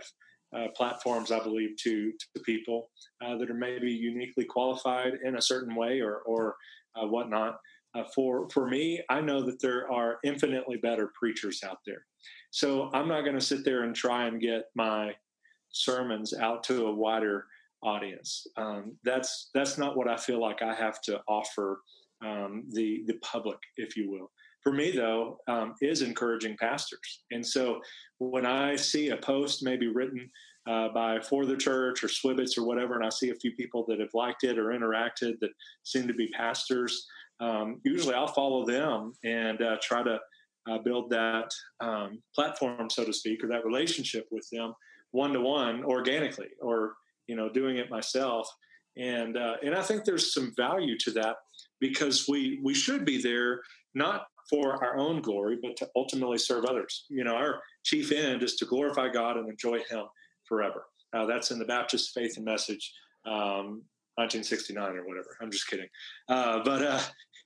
uh, 0.55 0.67
platforms, 0.75 1.31
I 1.31 1.39
believe, 1.39 1.75
to 1.83 2.11
to 2.11 2.41
people 2.43 2.89
uh, 3.23 3.37
that 3.37 3.49
are 3.49 3.55
maybe 3.55 3.91
uniquely 3.91 4.45
qualified 4.45 5.13
in 5.23 5.37
a 5.37 5.41
certain 5.41 5.75
way 5.75 6.01
or 6.01 6.19
or 6.25 6.55
uh, 6.95 7.07
whatnot. 7.07 7.59
Uh, 7.95 8.03
for 8.13 8.49
for 8.49 8.67
me, 8.67 9.01
I 9.09 9.21
know 9.21 9.41
that 9.43 9.61
there 9.61 9.91
are 9.91 10.19
infinitely 10.23 10.77
better 10.77 11.11
preachers 11.19 11.61
out 11.63 11.79
there, 11.85 12.05
so 12.51 12.89
I'm 12.93 13.07
not 13.07 13.21
going 13.21 13.39
to 13.39 13.45
sit 13.45 13.65
there 13.65 13.83
and 13.83 13.95
try 13.95 14.27
and 14.27 14.41
get 14.41 14.65
my 14.75 15.13
sermons 15.71 16.33
out 16.33 16.63
to 16.65 16.87
a 16.87 16.93
wider 16.93 17.45
audience. 17.83 18.45
Um, 18.57 18.97
that's 19.03 19.49
that's 19.53 19.77
not 19.77 19.97
what 19.97 20.07
I 20.07 20.17
feel 20.17 20.41
like 20.41 20.61
I 20.61 20.73
have 20.73 21.01
to 21.03 21.21
offer 21.27 21.81
um, 22.25 22.65
the 22.71 23.03
the 23.07 23.15
public, 23.21 23.59
if 23.77 23.95
you 23.97 24.09
will 24.09 24.31
for 24.67 24.73
me 24.73 24.91
though 24.91 25.37
um, 25.47 25.75
is 25.81 26.01
encouraging 26.01 26.57
pastors. 26.57 27.23
And 27.31 27.45
so 27.45 27.79
when 28.17 28.45
i 28.45 28.75
see 28.75 29.09
a 29.09 29.17
post 29.17 29.63
maybe 29.63 29.87
written 29.87 30.29
uh, 30.69 30.89
by 30.89 31.19
for 31.21 31.45
the 31.45 31.55
church 31.55 32.03
or 32.03 32.07
swibbits 32.07 32.57
or 32.57 32.65
whatever 32.65 32.95
and 32.95 33.05
i 33.05 33.09
see 33.09 33.29
a 33.29 33.35
few 33.35 33.51
people 33.53 33.85
that 33.87 33.99
have 33.99 34.13
liked 34.13 34.43
it 34.43 34.57
or 34.57 34.69
interacted 34.77 35.39
that 35.39 35.51
seem 35.83 36.07
to 36.07 36.13
be 36.13 36.27
pastors 36.29 37.07
um, 37.39 37.79
usually 37.85 38.15
i'll 38.15 38.27
follow 38.27 38.65
them 38.65 39.13
and 39.23 39.61
uh, 39.61 39.77
try 39.81 40.03
to 40.03 40.19
uh, 40.69 40.79
build 40.79 41.09
that 41.09 41.49
um, 41.79 42.21
platform 42.35 42.89
so 42.89 43.05
to 43.05 43.13
speak 43.13 43.43
or 43.43 43.47
that 43.47 43.63
relationship 43.63 44.27
with 44.31 44.47
them 44.51 44.73
one 45.11 45.31
to 45.31 45.39
one 45.39 45.83
organically 45.85 46.49
or 46.61 46.95
you 47.27 47.35
know 47.35 47.49
doing 47.49 47.77
it 47.77 47.89
myself. 47.89 48.49
And 48.97 49.37
uh, 49.37 49.57
and 49.63 49.75
i 49.75 49.83
think 49.83 50.03
there's 50.03 50.33
some 50.33 50.53
value 50.57 50.97
to 50.99 51.11
that 51.11 51.35
because 51.79 52.27
we 52.27 52.59
we 52.63 52.73
should 52.73 53.05
be 53.05 53.21
there 53.21 53.61
not 53.93 54.25
for 54.49 54.83
our 54.83 54.97
own 54.97 55.21
glory, 55.21 55.57
but 55.61 55.75
to 55.77 55.89
ultimately 55.95 56.37
serve 56.37 56.65
others. 56.65 57.05
You 57.09 57.23
know, 57.23 57.35
our 57.35 57.61
chief 57.83 58.11
end 58.11 58.43
is 58.43 58.55
to 58.57 58.65
glorify 58.65 59.09
God 59.09 59.37
and 59.37 59.49
enjoy 59.49 59.79
Him 59.89 60.05
forever. 60.45 60.85
Uh, 61.13 61.25
that's 61.25 61.51
in 61.51 61.59
the 61.59 61.65
Baptist 61.65 62.13
Faith 62.13 62.37
and 62.37 62.45
Message, 62.45 62.93
um, 63.25 63.83
1969 64.15 64.95
or 64.95 65.07
whatever. 65.07 65.37
I'm 65.41 65.51
just 65.51 65.67
kidding. 65.67 65.87
Uh, 66.29 66.63
but, 66.63 66.81
uh, 66.83 67.01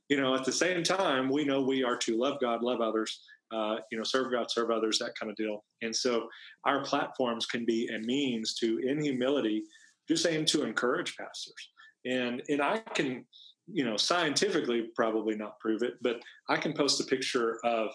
you 0.10 0.20
know, 0.20 0.36
at 0.36 0.46
the 0.46 0.52
same 0.52 0.84
time, 0.84 1.30
we 1.30 1.44
know 1.44 1.62
we 1.62 1.84
are 1.84 1.98
to 1.98 2.18
love 2.18 2.40
God, 2.42 2.64
love 2.64 2.82
others, 2.82 3.22
uh, 3.52 3.78
you 3.92 3.98
know, 3.98 4.04
serve 4.04 4.32
God, 4.32 4.50
serve 4.50 4.72
others, 4.72 4.98
that 5.00 5.14
kind 5.20 5.30
of 5.30 5.36
deal. 5.36 5.64
And 5.82 5.96
so 5.96 6.28
our 6.66 6.84
platforms 6.84 7.46
can 7.46 7.66
be 7.66 7.90
a 7.94 8.00
means 8.00 8.56
to, 8.56 8.80
in 8.80 9.02
humility, 9.02 9.64
just 10.08 10.26
aim 10.26 10.46
to 10.46 10.64
encourage 10.64 11.16
pastors. 11.18 11.70
And, 12.06 12.42
and 12.50 12.62
I 12.62 12.80
can, 12.80 13.26
you 13.67 13.86
know, 13.86 13.97
scientifically 13.97 14.89
probably 14.95 15.36
not 15.36 15.60
prove 15.60 15.84
it, 15.84 15.93
but 16.02 16.21
I 16.50 16.58
can 16.58 16.74
post 16.74 17.00
a 17.00 17.06
picture 17.06 17.60
of, 17.63 17.89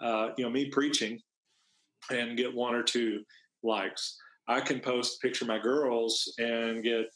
uh, 0.00 0.30
you 0.36 0.44
know, 0.44 0.50
me 0.50 0.68
preaching 0.70 1.20
and 2.10 2.36
get 2.36 2.54
one 2.54 2.74
or 2.74 2.82
two 2.82 3.22
likes. 3.62 4.16
I 4.48 4.60
can 4.60 4.80
post 4.80 5.16
a 5.16 5.26
picture 5.26 5.44
of 5.44 5.48
my 5.48 5.58
girls 5.58 6.32
and 6.38 6.82
get, 6.82 7.06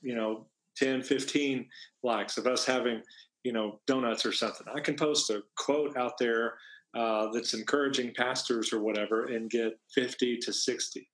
you 0.00 0.14
know, 0.14 0.46
10, 0.76 1.02
15 1.02 1.66
likes 2.02 2.38
of 2.38 2.46
us 2.46 2.64
having, 2.64 3.02
you 3.44 3.52
know, 3.52 3.80
donuts 3.86 4.24
or 4.24 4.32
something. 4.32 4.66
I 4.74 4.80
can 4.80 4.96
post 4.96 5.30
a 5.30 5.42
quote 5.56 5.96
out 5.96 6.18
there 6.18 6.54
uh, 6.94 7.28
that's 7.32 7.54
encouraging 7.54 8.14
pastors 8.14 8.72
or 8.72 8.80
whatever 8.80 9.26
and 9.26 9.50
get 9.50 9.78
50 9.94 10.38
to 10.38 10.52
60 10.52 11.08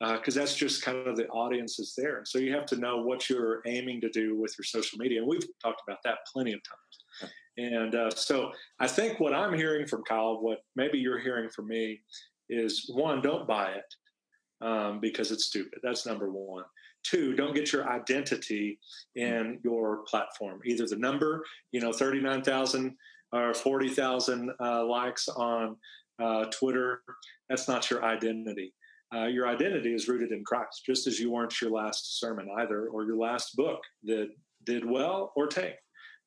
because 0.00 0.36
uh, 0.36 0.40
that's 0.40 0.54
just 0.54 0.82
kind 0.82 1.06
of 1.08 1.16
the 1.16 1.26
audience 1.28 1.78
is 1.78 1.94
there. 1.96 2.22
So 2.24 2.38
you 2.38 2.52
have 2.52 2.66
to 2.66 2.76
know 2.76 2.98
what 2.98 3.28
you're 3.28 3.62
aiming 3.66 4.00
to 4.02 4.08
do 4.08 4.38
with 4.38 4.54
your 4.56 4.64
social 4.64 4.98
media. 4.98 5.20
And 5.20 5.28
we've 5.28 5.42
talked 5.62 5.82
about 5.86 5.98
that 6.04 6.18
plenty 6.32 6.52
of 6.52 6.60
times. 6.62 7.32
And 7.56 7.94
uh, 7.96 8.10
so 8.10 8.52
I 8.78 8.86
think 8.86 9.18
what 9.18 9.34
I'm 9.34 9.52
hearing 9.52 9.86
from 9.88 10.04
Kyle, 10.04 10.40
what 10.40 10.60
maybe 10.76 10.98
you're 10.98 11.18
hearing 11.18 11.50
from 11.50 11.66
me, 11.66 12.00
is 12.48 12.88
one, 12.94 13.20
don't 13.20 13.48
buy 13.48 13.72
it 13.72 14.64
um, 14.64 15.00
because 15.00 15.32
it's 15.32 15.46
stupid. 15.46 15.80
That's 15.82 16.06
number 16.06 16.30
one. 16.30 16.64
Two, 17.02 17.34
don't 17.34 17.54
get 17.54 17.72
your 17.72 17.88
identity 17.88 18.78
in 19.16 19.58
your 19.64 20.04
platform, 20.08 20.60
either 20.64 20.86
the 20.86 20.96
number, 20.96 21.44
you 21.72 21.80
know, 21.80 21.92
39,000 21.92 22.96
or 23.32 23.54
40,000 23.54 24.50
uh, 24.60 24.84
likes 24.84 25.28
on 25.28 25.76
uh, 26.20 26.44
Twitter. 26.46 27.02
That's 27.48 27.66
not 27.66 27.90
your 27.90 28.04
identity 28.04 28.72
uh, 29.14 29.26
your 29.26 29.48
identity 29.48 29.94
is 29.94 30.08
rooted 30.08 30.32
in 30.32 30.44
Christ, 30.44 30.82
just 30.84 31.06
as 31.06 31.18
you 31.18 31.30
weren't 31.30 31.60
your 31.60 31.70
last 31.70 32.18
sermon 32.20 32.48
either, 32.58 32.88
or 32.88 33.04
your 33.04 33.16
last 33.16 33.56
book 33.56 33.80
that 34.04 34.28
did 34.64 34.84
well 34.84 35.32
or 35.36 35.46
tanked. 35.46 35.78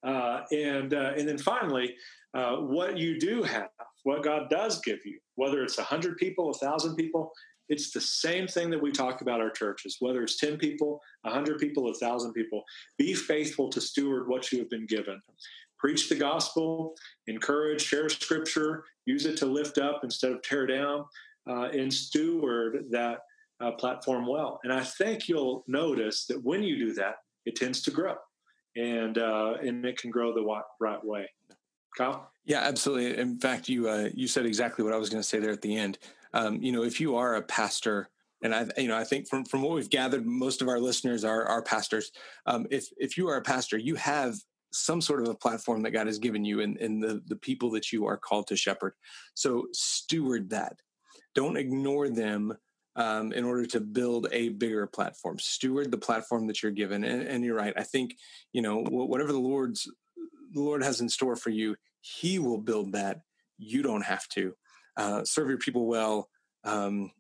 Uh, 0.04 0.42
and 0.52 0.94
uh, 0.94 1.14
and 1.16 1.28
then 1.28 1.38
finally, 1.38 1.96
uh, 2.34 2.56
what 2.56 2.98
you 2.98 3.20
do 3.20 3.44
have, 3.44 3.70
what 4.04 4.24
God 4.24 4.50
does 4.50 4.82
give 4.82 5.00
you, 5.06 5.20
whether 5.36 5.62
it's 5.64 5.78
a 5.78 5.84
hundred 5.84 6.18
people, 6.18 6.50
a 6.50 6.54
thousand 6.56 6.96
people, 6.96 7.32
it's 7.70 7.92
the 7.92 8.02
same 8.02 8.48
thing 8.48 8.72
that 8.72 8.82
we 8.82 8.92
talk 8.92 9.22
about 9.22 9.42
our 9.42 9.52
churches. 9.52 9.98
Whether 10.00 10.24
it's 10.24 10.38
ten 10.38 10.58
people, 10.58 11.02
a 11.24 11.30
hundred 11.30 11.60
people, 11.60 11.90
a 11.90 11.94
thousand 11.94 12.34
people, 12.34 12.64
be 12.98 13.14
faithful 13.14 13.70
to 13.70 13.80
steward 13.80 14.28
what 14.28 14.52
you 14.52 14.58
have 14.58 14.70
been 14.72 14.88
given. 14.88 15.22
Preach 15.78 16.10
the 16.10 16.16
gospel, 16.16 16.96
encourage, 17.28 17.82
share 17.82 18.10
scripture, 18.10 18.84
use 19.06 19.26
it 19.26 19.38
to 19.38 19.46
lift 19.46 19.78
up 19.78 20.02
instead 20.04 20.32
of 20.32 20.42
tear 20.42 20.66
down 20.68 21.06
uh, 21.50 21.70
and 21.74 21.94
steward 21.94 22.86
that 22.92 23.20
uh, 23.60 23.72
platform 23.72 24.26
well. 24.28 24.60
And 24.64 24.74
I 24.74 24.84
think 24.84 25.28
you'll 25.28 25.64
notice 25.68 26.26
that 26.26 26.44
when 26.44 26.64
you 26.64 26.78
do 26.78 26.94
that, 26.94 27.16
it 27.46 27.56
tends 27.56 27.82
to 27.84 27.92
grow, 27.92 28.16
and 28.76 29.18
uh, 29.18 29.56
and 29.62 29.86
it 29.86 29.98
can 29.98 30.12
grow 30.12 30.34
the 30.34 30.64
right 30.80 31.04
way. 31.04 31.28
Kyle? 31.98 32.32
Yeah, 32.46 32.62
absolutely. 32.62 33.18
In 33.18 33.40
fact, 33.40 33.70
you 33.70 33.90
uh, 33.90 34.10
you 34.14 34.28
said 34.28 34.46
exactly 34.46 34.84
what 34.84 34.94
I 34.94 34.98
was 34.98 35.10
going 35.10 35.22
to 35.22 35.28
say 35.28 35.40
there 35.40 35.52
at 35.52 35.62
the 35.62 35.76
end. 35.76 36.00
Um, 36.34 36.62
you 36.62 36.72
know, 36.72 36.84
if 36.84 37.00
you 37.00 37.16
are 37.16 37.36
a 37.36 37.42
pastor, 37.42 38.10
and 38.44 38.56
I, 38.56 38.68
you 38.78 38.88
know, 38.88 38.98
I 38.98 39.04
think 39.04 39.28
from 39.28 39.46
from 39.46 39.62
what 39.62 39.74
we've 39.74 39.90
gathered, 39.90 40.26
most 40.26 40.62
of 40.62 40.68
our 40.68 40.80
listeners 40.80 41.24
are 41.24 41.46
are 41.46 41.62
pastors. 41.62 42.12
Um, 42.46 42.68
if 42.72 42.88
if 42.98 43.18
you 43.18 43.28
are 43.28 43.38
a 43.38 43.42
pastor, 43.42 43.78
you 43.78 43.96
have 43.96 44.36
some 44.74 45.02
sort 45.02 45.22
of 45.22 45.28
a 45.28 45.36
platform 45.36 45.82
that 45.82 45.92
God 45.92 46.08
has 46.08 46.18
given 46.18 46.46
you 46.46 46.62
and, 46.62 46.78
and 46.78 47.04
the, 47.04 47.22
the 47.28 47.36
people 47.36 47.70
that 47.72 47.92
you 47.92 48.06
are 48.06 48.16
called 48.16 48.48
to 48.48 48.56
shepherd. 48.56 48.94
So 49.34 49.68
steward 49.74 50.50
that 50.52 50.78
don't 51.36 51.58
ignore 51.58 52.10
them 52.10 52.54
um, 52.96 53.32
in 53.32 53.46
order 53.46 53.66
to 53.68 53.80
build 53.80 54.28
a 54.32 54.50
bigger 54.50 54.86
platform. 54.88 55.40
Steward 55.40 55.92
the 55.92 55.98
platform 55.98 56.48
that 56.48 56.62
you're 56.62 56.72
given. 56.72 57.04
And, 57.04 57.24
and, 57.24 57.44
you're 57.44 57.56
right. 57.56 57.74
I 57.78 57.84
think 57.84 58.18
you 58.52 58.62
know 58.62 58.84
whatever 58.84 59.32
the 59.32 59.40
Lord's 59.40 59.90
the 60.54 60.60
Lord 60.60 60.84
has 60.84 61.00
in 61.00 61.08
store 61.08 61.36
for 61.36 61.50
you, 61.50 61.76
He 62.02 62.40
will 62.40 62.58
build 62.58 62.94
that. 62.94 63.22
You 63.58 63.82
don't 63.82 64.06
have 64.06 64.28
to. 64.30 64.54
Uh, 64.98 65.24
serve 65.24 65.50
your 65.50 65.58
people 65.58 65.88
well. 65.88 66.30
Um, 66.64 67.12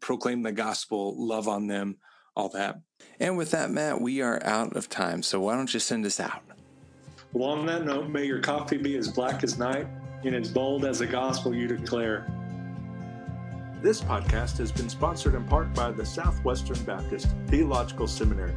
proclaim 0.00 0.42
the 0.42 0.52
gospel. 0.52 1.14
Love 1.16 1.48
on 1.48 1.66
them. 1.66 1.96
All 2.36 2.48
that. 2.50 2.80
And 3.20 3.36
with 3.36 3.52
that, 3.52 3.70
Matt, 3.70 4.00
we 4.00 4.20
are 4.20 4.44
out 4.44 4.76
of 4.76 4.88
time. 4.88 5.22
So 5.22 5.40
why 5.40 5.56
don't 5.56 5.72
you 5.72 5.80
send 5.80 6.04
us 6.04 6.18
out? 6.18 6.42
Well, 7.32 7.50
on 7.50 7.66
that 7.66 7.84
note, 7.84 8.08
may 8.08 8.24
your 8.24 8.40
coffee 8.40 8.76
be 8.76 8.96
as 8.96 9.08
black 9.08 9.44
as 9.44 9.56
night 9.56 9.86
and 10.24 10.34
as 10.34 10.50
bold 10.50 10.84
as 10.84 10.98
the 10.98 11.06
gospel 11.06 11.54
you 11.54 11.68
declare. 11.68 12.26
This 13.84 14.00
podcast 14.00 14.56
has 14.56 14.72
been 14.72 14.88
sponsored 14.88 15.34
in 15.34 15.44
part 15.44 15.74
by 15.74 15.92
the 15.92 16.06
Southwestern 16.06 16.82
Baptist 16.84 17.28
Theological 17.48 18.08
Seminary. 18.08 18.54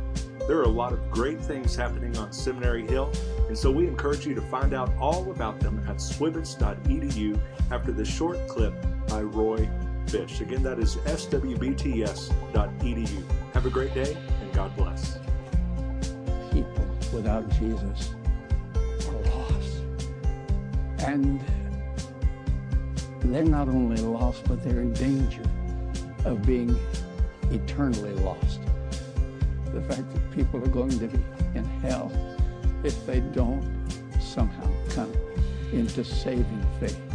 There 0.47 0.57
are 0.57 0.63
a 0.63 0.69
lot 0.69 0.93
of 0.93 1.11
great 1.11 1.41
things 1.41 1.75
happening 1.75 2.15
on 2.15 2.31
Seminary 2.31 2.87
Hill, 2.87 3.11
and 3.49 3.57
so 3.57 3.69
we 3.69 3.89
encourage 3.89 4.25
you 4.25 4.33
to 4.35 4.41
find 4.43 4.73
out 4.73 4.89
all 5.01 5.29
about 5.29 5.59
them 5.59 5.83
at 5.85 5.97
swbts.edu 5.97 7.37
after 7.71 7.91
this 7.91 8.07
short 8.07 8.47
clip 8.47 8.73
by 9.09 9.21
Roy 9.21 9.69
Fish. 10.07 10.39
Again, 10.39 10.63
that 10.63 10.79
is 10.79 10.95
swbts.edu. 10.95 12.33
Have 13.53 13.65
a 13.65 13.69
great 13.69 13.93
day, 13.93 14.15
and 14.39 14.53
God 14.53 14.73
bless. 14.77 15.19
People 16.53 16.87
without 17.11 17.49
Jesus 17.59 18.15
are 19.09 19.19
lost. 19.29 19.81
And 20.99 21.43
they're 23.21 23.43
not 23.43 23.67
only 23.67 23.97
lost, 23.97 24.43
but 24.47 24.63
they're 24.63 24.81
in 24.81 24.93
danger 24.93 25.43
of 26.25 26.45
being 26.45 26.75
eternally 27.51 28.13
lost. 28.15 28.59
The 29.73 29.81
fact 29.81 30.11
that 30.13 30.31
people 30.31 30.63
are 30.63 30.67
going 30.67 30.97
to 30.99 31.07
be 31.07 31.19
in 31.55 31.65
hell 31.81 32.11
if 32.83 33.05
they 33.05 33.19
don't 33.19 33.63
somehow 34.19 34.69
come 34.89 35.13
into 35.71 36.03
saving 36.03 36.65
faith. 36.79 37.06